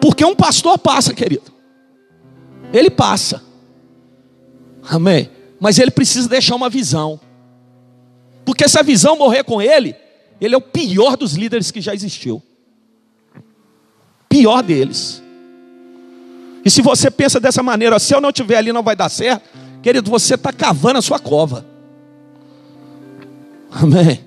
[0.00, 1.52] Porque um pastor passa, querido.
[2.72, 3.42] Ele passa.
[4.88, 5.30] Amém?
[5.60, 7.20] Mas ele precisa deixar uma visão.
[8.44, 9.94] Porque se a visão morrer com ele,
[10.40, 12.42] ele é o pior dos líderes que já existiu.
[14.32, 15.22] Pior deles.
[16.64, 19.46] E se você pensa dessa maneira, se eu não estiver ali não vai dar certo,
[19.82, 21.66] querido, você está cavando a sua cova.
[23.70, 24.24] Amém?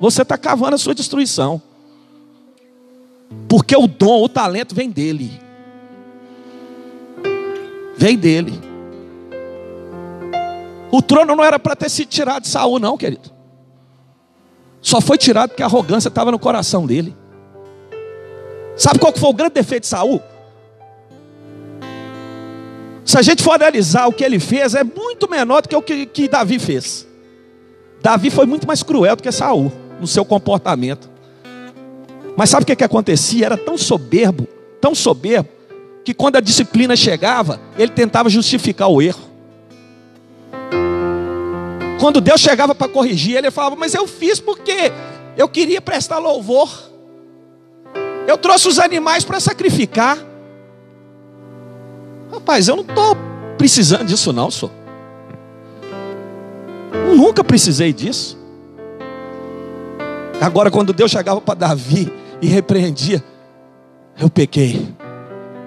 [0.00, 1.62] Você está cavando a sua destruição.
[3.48, 5.40] Porque o dom, o talento vem dele.
[7.96, 8.60] Vem dele.
[10.90, 13.30] O trono não era para ter sido tirado de Saul, não, querido.
[14.80, 17.14] Só foi tirado porque a arrogância estava no coração dele.
[18.78, 20.22] Sabe qual foi o grande defeito de Saul?
[23.04, 25.82] Se a gente for analisar o que ele fez, é muito menor do que o
[25.82, 27.06] que, que Davi fez.
[28.00, 31.10] Davi foi muito mais cruel do que Saul no seu comportamento.
[32.36, 33.46] Mas sabe o que, que acontecia?
[33.46, 34.46] Era tão soberbo,
[34.80, 35.48] tão soberbo,
[36.04, 39.28] que quando a disciplina chegava, ele tentava justificar o erro.
[41.98, 44.92] Quando Deus chegava para corrigir, ele falava: Mas eu fiz porque
[45.36, 46.68] eu queria prestar louvor.
[48.28, 50.16] Eu trouxe os animais para sacrificar.
[52.30, 53.16] Rapaz, eu não estou
[53.56, 54.70] precisando disso, não, senhor.
[57.16, 58.38] Nunca precisei disso.
[60.40, 63.24] Agora, quando Deus chegava para Davi e repreendia,
[64.20, 64.86] eu pequei.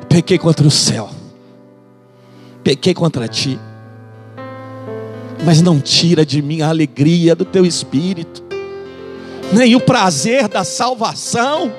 [0.07, 1.09] Pequei contra o céu.
[2.63, 3.59] Pequei contra ti
[5.43, 8.43] mas não tira de mim a alegria do teu espírito,
[9.51, 11.73] nem o prazer da salvação.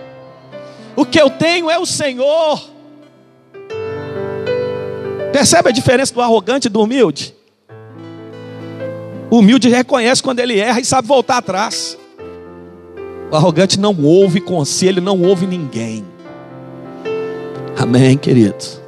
[0.97, 2.63] O que eu tenho é o Senhor.
[5.33, 7.35] Percebe a diferença do arrogante e do humilde?
[9.31, 11.97] O humilde reconhece quando ele erra e sabe voltar atrás.
[13.31, 16.05] O arrogante não ouve conselho, não ouve ninguém.
[17.79, 18.83] Amém, querido.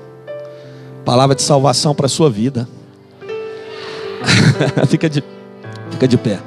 [1.02, 2.68] Palavra de salvação para a sua vida.
[4.86, 5.24] fica, de,
[5.90, 6.38] fica de pé.